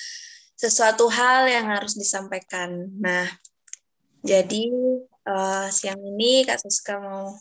sesuatu 0.56 1.12
hal 1.12 1.52
yang 1.52 1.68
harus 1.68 2.00
disampaikan. 2.00 2.88
Nah, 2.96 3.28
jadi 4.24 4.64
eh, 5.28 5.68
siang 5.70 6.00
ini 6.00 6.48
Kak 6.48 6.64
Siska 6.64 6.96
mau 7.04 7.36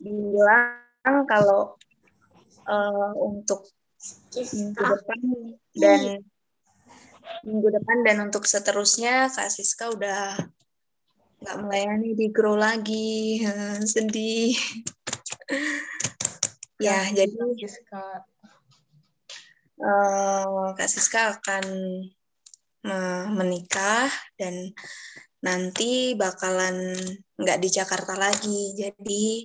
bilang 0.00 1.28
kalau 1.28 1.76
eh, 2.64 3.12
untuk 3.20 3.68
minggu 4.32 4.80
depan 4.80 5.20
dan 5.76 6.00
minggu 7.44 7.68
depan 7.72 7.98
dan 8.04 8.16
untuk 8.24 8.48
seterusnya 8.48 9.28
Kak 9.28 9.52
Siska 9.52 9.92
udah 9.92 10.40
nggak 11.40 11.56
melayani 11.64 12.12
di 12.12 12.26
grow 12.28 12.56
lagi, 12.56 13.40
sedih. 13.92 14.56
Ya, 16.80 17.04
jadi 17.12 17.28
Kak 17.36 17.52
Siska. 17.60 18.04
eh, 19.80 20.68
Kak 20.76 20.88
Siska 20.88 21.20
akan 21.36 21.64
menikah 23.36 24.08
dan 24.40 24.72
nanti 25.44 26.16
bakalan 26.16 26.96
nggak 27.36 27.58
di 27.60 27.68
Jakarta 27.68 28.16
lagi. 28.16 28.72
Jadi 28.72 29.44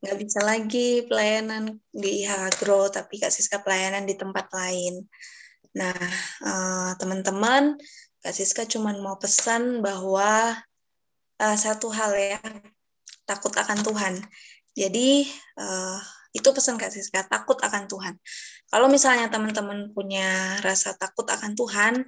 nggak 0.00 0.16
bisa 0.22 0.40
lagi 0.44 1.04
pelayanan 1.08 1.76
di 1.92 2.24
IH 2.24 2.32
Agro, 2.48 2.88
tapi 2.88 3.20
Kak 3.20 3.32
Siska 3.32 3.60
pelayanan 3.64 4.04
di 4.08 4.16
tempat 4.16 4.48
lain. 4.52 5.04
Nah, 5.76 5.96
eh, 6.48 6.90
teman-teman, 6.96 7.76
Kak 8.24 8.32
Siska 8.32 8.64
cuma 8.64 8.96
mau 8.96 9.16
pesan 9.20 9.84
bahwa 9.84 10.56
eh, 11.36 11.56
satu 11.60 11.92
hal 11.92 12.12
ya, 12.16 12.40
takut 13.28 13.52
akan 13.52 13.78
Tuhan. 13.84 14.14
Jadi, 14.76 15.28
eh, 15.60 15.98
itu 16.36 16.48
pesan 16.52 16.76
Kak 16.76 16.92
Siska, 16.92 17.24
takut 17.24 17.56
akan 17.56 17.88
Tuhan. 17.88 18.14
Kalau 18.68 18.92
misalnya 18.92 19.32
teman-teman 19.32 19.96
punya 19.96 20.60
rasa 20.60 20.92
takut 20.92 21.24
akan 21.24 21.56
Tuhan, 21.56 22.04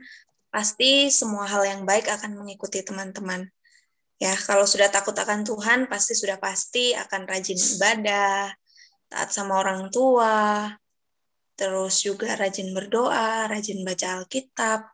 pasti 0.53 1.09
semua 1.09 1.49
hal 1.49 1.65
yang 1.65 1.83
baik 1.89 2.09
akan 2.09 2.37
mengikuti 2.37 2.85
teman-teman. 2.85 3.49
Ya, 4.19 4.35
kalau 4.35 4.67
sudah 4.67 4.91
takut 4.93 5.15
akan 5.15 5.47
Tuhan, 5.47 5.87
pasti 5.87 6.13
sudah 6.13 6.37
pasti 6.43 6.93
akan 6.93 7.25
rajin 7.25 7.57
ibadah, 7.57 8.51
taat 9.09 9.31
sama 9.33 9.63
orang 9.63 9.89
tua, 9.89 10.75
terus 11.55 12.03
juga 12.03 12.35
rajin 12.35 12.75
berdoa, 12.75 13.47
rajin 13.47 13.81
baca 13.87 14.21
Alkitab, 14.21 14.91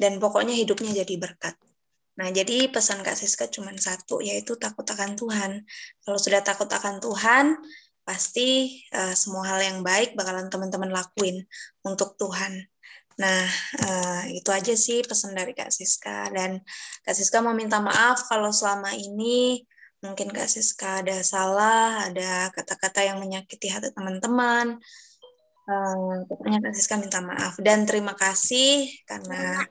dan 0.00 0.16
pokoknya 0.16 0.56
hidupnya 0.56 1.04
jadi 1.04 1.14
berkat. 1.20 1.54
Nah, 2.12 2.28
jadi 2.28 2.68
pesan 2.68 3.00
Kak 3.00 3.16
Siska 3.16 3.48
cuma 3.48 3.72
satu, 3.76 4.20
yaitu 4.20 4.56
takut 4.60 4.84
akan 4.84 5.16
Tuhan. 5.16 5.64
Kalau 6.04 6.18
sudah 6.20 6.44
takut 6.44 6.68
akan 6.68 7.00
Tuhan, 7.00 7.56
pasti 8.02 8.82
uh, 8.94 9.14
semua 9.14 9.46
hal 9.54 9.60
yang 9.62 9.78
baik 9.86 10.18
bakalan 10.18 10.50
teman-teman 10.50 10.90
lakuin 10.90 11.46
untuk 11.86 12.18
Tuhan. 12.18 12.66
Nah, 13.18 13.46
uh, 13.86 14.22
itu 14.32 14.48
aja 14.50 14.74
sih 14.74 15.06
pesan 15.06 15.36
dari 15.38 15.54
Kak 15.54 15.70
Siska. 15.70 16.30
Dan 16.34 16.58
Kak 17.06 17.14
Siska 17.14 17.38
mau 17.44 17.54
minta 17.54 17.78
maaf 17.78 18.26
kalau 18.26 18.50
selama 18.50 18.90
ini 18.96 19.62
mungkin 20.02 20.34
Kak 20.34 20.50
Siska 20.50 21.06
ada 21.06 21.22
salah, 21.22 22.10
ada 22.10 22.50
kata-kata 22.50 23.06
yang 23.06 23.22
menyakiti 23.22 23.70
hati 23.70 23.94
teman-teman. 23.94 24.82
Uh, 25.62 26.26
pokoknya 26.26 26.58
Kak 26.58 26.74
Siska 26.74 26.98
minta 26.98 27.22
maaf. 27.22 27.54
Dan 27.62 27.86
terima 27.86 28.18
kasih 28.18 28.90
karena... 29.06 29.62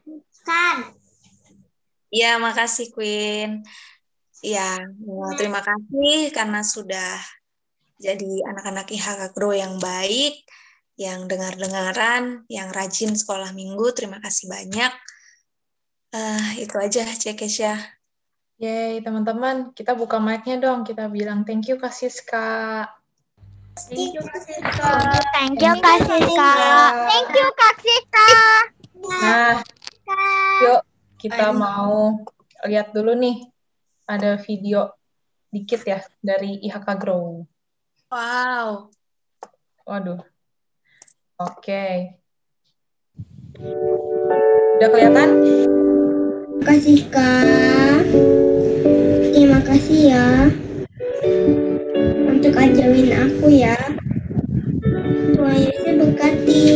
Iya, 2.12 2.44
makasih 2.44 2.92
Queen. 2.92 3.64
Iya, 4.44 4.84
terima 5.40 5.64
kasih 5.64 6.34
karena 6.36 6.60
sudah 6.60 7.16
jadi 8.02 8.50
anak-anak 8.50 8.90
IHK 8.90 9.38
Grow 9.38 9.54
yang 9.54 9.78
baik, 9.78 10.42
yang 10.98 11.30
dengar-dengaran, 11.30 12.50
yang 12.50 12.74
rajin 12.74 13.14
sekolah 13.14 13.54
minggu. 13.54 13.94
Terima 13.94 14.18
kasih 14.18 14.50
banyak. 14.50 14.92
Uh, 16.12 16.58
itu 16.58 16.76
aja, 16.76 17.06
Cekesya. 17.06 17.78
Yeay, 18.62 19.02
teman-teman, 19.02 19.74
kita 19.74 19.98
buka 19.98 20.18
mic-nya 20.22 20.62
dong. 20.62 20.86
Kita 20.86 21.10
bilang 21.10 21.46
thank 21.46 21.66
you 21.70 21.82
Kak 21.82 21.94
Siska. 21.94 22.86
Thank 23.90 24.14
you, 24.14 24.22
Kak 24.22 24.42
Siska. 24.44 24.92
Thank 25.34 25.58
you, 25.64 25.74
Kak 25.80 25.98
Siska. 26.04 26.52
Thank 27.08 27.30
you, 27.34 27.48
Kak 27.56 27.76
Siska. 27.80 28.28
Nah, 29.02 29.54
yuk 30.62 30.82
kita 31.18 31.50
mau 31.56 32.22
lihat 32.68 32.94
dulu 32.94 33.18
nih. 33.18 33.50
Ada 34.06 34.38
video 34.44 34.92
dikit 35.50 35.82
ya 35.88 36.04
dari 36.20 36.60
IHK 36.62 36.88
Grow. 37.00 37.48
Wow. 38.12 38.92
Waduh. 39.88 40.20
Oke. 41.40 42.20
Udah 44.76 44.90
kelihatan? 44.92 45.30
Terima 45.40 46.64
kasih 46.68 46.98
Kak. 47.08 48.04
Terima 49.32 49.60
kasih 49.64 50.00
ya. 50.12 50.28
Untuk 52.28 52.52
ajarin 52.52 53.16
aku 53.16 53.48
ya. 53.48 53.80
Tuhan 55.32 55.58
Yesus 55.72 55.96
berkati. 55.96 56.68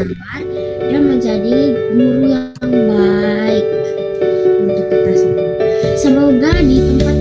Sabar 0.00 0.40
dan 0.88 1.02
menjadi 1.04 1.76
guru 1.92 2.32
yang 2.32 2.72
baik 2.72 3.66
untuk 4.64 4.86
kita 4.88 5.12
semua. 5.12 5.52
Semoga 6.00 6.52
di 6.64 6.80
tempat 6.80 7.19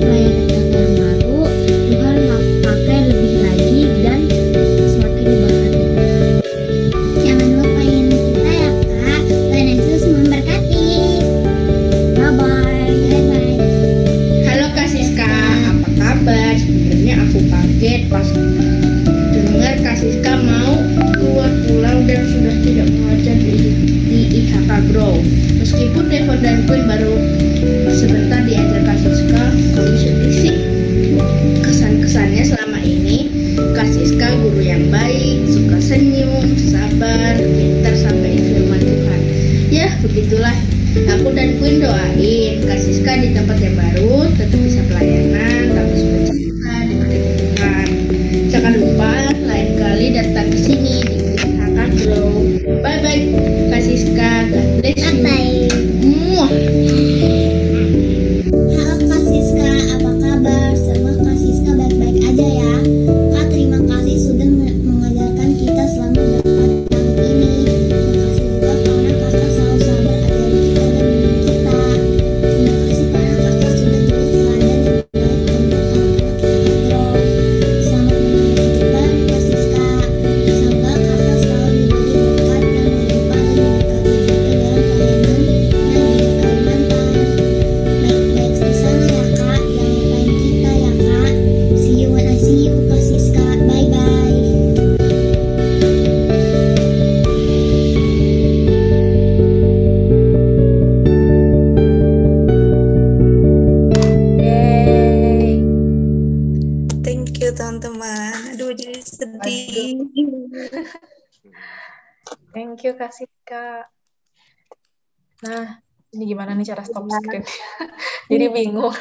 Nah, 115.40 115.80
ini 116.12 116.24
gimana 116.28 116.52
nih 116.52 116.68
cara 116.76 116.84
stop 116.84 117.08
screen? 117.08 117.44
Jadi 118.32 118.46
bingung. 118.52 118.96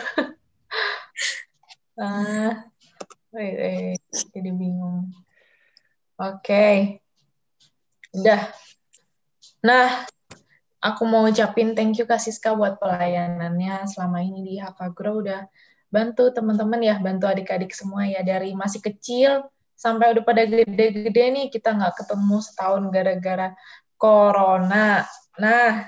nah, 1.99 2.63
wait, 3.35 3.57
wait. 3.59 4.03
jadi 4.33 4.51
bingung. 4.55 5.11
Oke. 6.17 6.99
Udah. 8.15 8.49
Nah, 9.61 10.07
aku 10.79 11.03
mau 11.05 11.27
ucapin 11.27 11.75
thank 11.75 11.99
you 11.99 12.07
Kak 12.07 12.23
Siska 12.23 12.55
buat 12.55 12.79
pelayanannya 12.79 13.85
selama 13.91 14.23
ini 14.23 14.41
di 14.47 14.55
HK 14.63 14.95
Grow 14.95 15.21
udah 15.21 15.45
bantu 15.91 16.31
teman-teman 16.31 16.81
ya, 16.81 16.97
bantu 17.03 17.27
adik-adik 17.27 17.75
semua 17.75 18.07
ya 18.07 18.23
dari 18.23 18.55
masih 18.55 18.81
kecil 18.81 19.45
sampai 19.79 20.15
udah 20.15 20.25
pada 20.27 20.43
gede-gede 20.47 21.25
nih 21.35 21.47
kita 21.51 21.75
nggak 21.75 21.99
ketemu 22.03 22.37
setahun 22.43 22.83
gara-gara 22.95 23.55
corona. 23.99 25.07
Nah, 25.39 25.87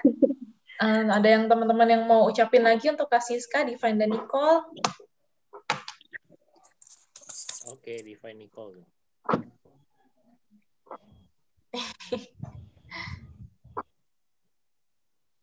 um, 0.80 1.06
ada 1.12 1.28
yang 1.28 1.44
teman-teman 1.46 1.88
yang 1.88 2.08
mau 2.08 2.26
ucapin 2.26 2.64
lagi 2.64 2.88
untuk 2.88 3.06
Kak 3.12 3.22
Siska, 3.22 3.62
Divine 3.68 4.00
dan 4.00 4.10
Nicole? 4.10 4.64
Oke, 7.70 8.00
Divine 8.02 8.38
Nicole. 8.40 8.82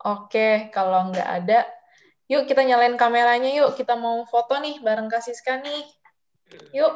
Oke, 0.07 0.71
kalau 0.71 1.11
nggak 1.11 1.29
ada, 1.43 1.67
yuk 2.31 2.47
kita 2.47 2.63
nyalain 2.63 2.95
kameranya 2.95 3.51
yuk. 3.51 3.75
Kita 3.75 3.99
mau 3.99 4.23
foto 4.27 4.55
nih 4.59 4.79
bareng 4.79 5.11
Kak 5.11 5.23
Siska 5.23 5.59
nih. 5.61 5.83
Yuk. 6.71 6.93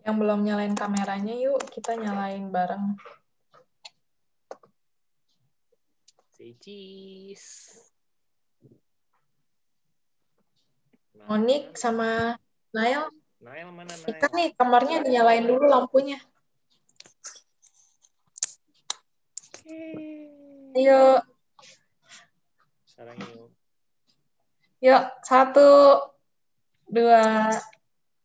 Yang 0.00 0.16
belum 0.16 0.40
nyalain 0.48 0.72
kameranya 0.72 1.34
yuk, 1.36 1.60
kita 1.68 1.92
nyalain 1.96 2.48
bareng. 2.48 2.96
Say 6.32 6.56
cheese. 6.56 7.76
Monik 11.28 11.76
sama 11.76 12.40
Nail. 12.72 13.12
Nail 13.44 13.68
mana 13.70 13.92
Nail? 13.92 14.08
Kita 14.08 14.26
nih 14.32 14.56
kamarnya 14.56 15.04
dinyalain 15.04 15.44
dulu 15.44 15.68
lampunya. 15.68 16.16
Ayo, 20.74 21.22
Sarang 22.88 23.18
yuk. 23.22 23.50
yuk 24.82 25.04
satu, 25.22 25.70
dua, 26.90 27.54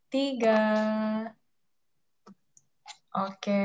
tiga. 0.09 0.61
Oke. 3.15 3.63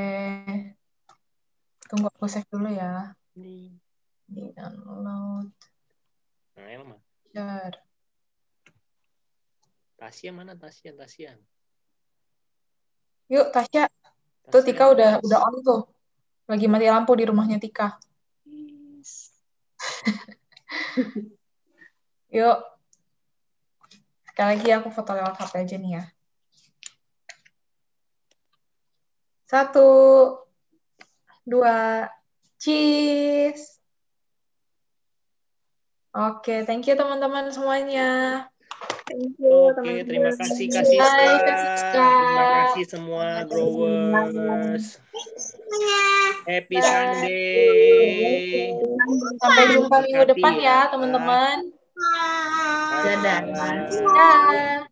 Tunggu 1.90 2.06
aku 2.06 2.30
save 2.30 2.46
dulu 2.46 2.70
ya. 2.70 3.18
Nih. 3.34 3.74
Di 4.30 4.54
download. 4.54 5.50
Nail 6.54 6.86
mah. 6.86 7.02
Share. 7.34 7.82
Tasya 9.98 10.30
mana 10.30 10.54
Tasya? 10.54 10.94
Tasya. 10.94 11.34
Yuk, 13.26 13.50
Tasya. 13.50 13.90
Tuh 14.54 14.62
Tika 14.62 14.94
udah 14.94 15.18
udah 15.18 15.38
on 15.42 15.58
tuh. 15.66 15.82
Lagi 16.46 16.70
mati 16.70 16.86
lampu 16.86 17.18
di 17.18 17.26
rumahnya 17.26 17.58
Tika. 17.58 17.98
Yuk. 22.38 22.58
Sekali 24.30 24.48
lagi 24.54 24.70
aku 24.78 24.94
foto 24.94 25.10
lewat 25.10 25.42
HP 25.42 25.66
aja 25.66 25.74
nih 25.74 25.98
ya. 25.98 26.06
Satu, 29.50 29.90
dua, 31.42 32.06
cheese. 32.62 33.82
Oke, 36.14 36.62
thank 36.62 36.86
you 36.86 36.94
teman-teman 36.94 37.50
semuanya. 37.50 38.46
Thank 39.10 39.34
you 39.42 39.74
Oke, 39.74 40.06
terima 40.06 40.30
kasih 40.38 40.70
Kak 40.70 40.86
Siska. 40.86 41.02
Bye, 41.02 41.42
Kak 41.42 41.56
Siska. 41.66 41.98
Terima 41.98 42.44
kasih 42.46 42.84
semua 42.86 43.42
growers. 43.50 45.02
Happy 46.46 46.78
Sunday. 46.78 48.70
Sampai 49.42 49.64
jumpa 49.74 49.96
minggu 50.06 50.30
depan 50.30 50.54
ya, 50.62 50.86
teman-teman. 50.94 51.74
Dadah. 53.02 53.40
Dah. 54.14 54.86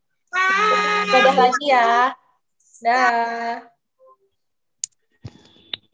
Dadah 1.15 1.35
lagi 1.47 1.67
ya. 1.71 2.11
Dah. 2.83 3.78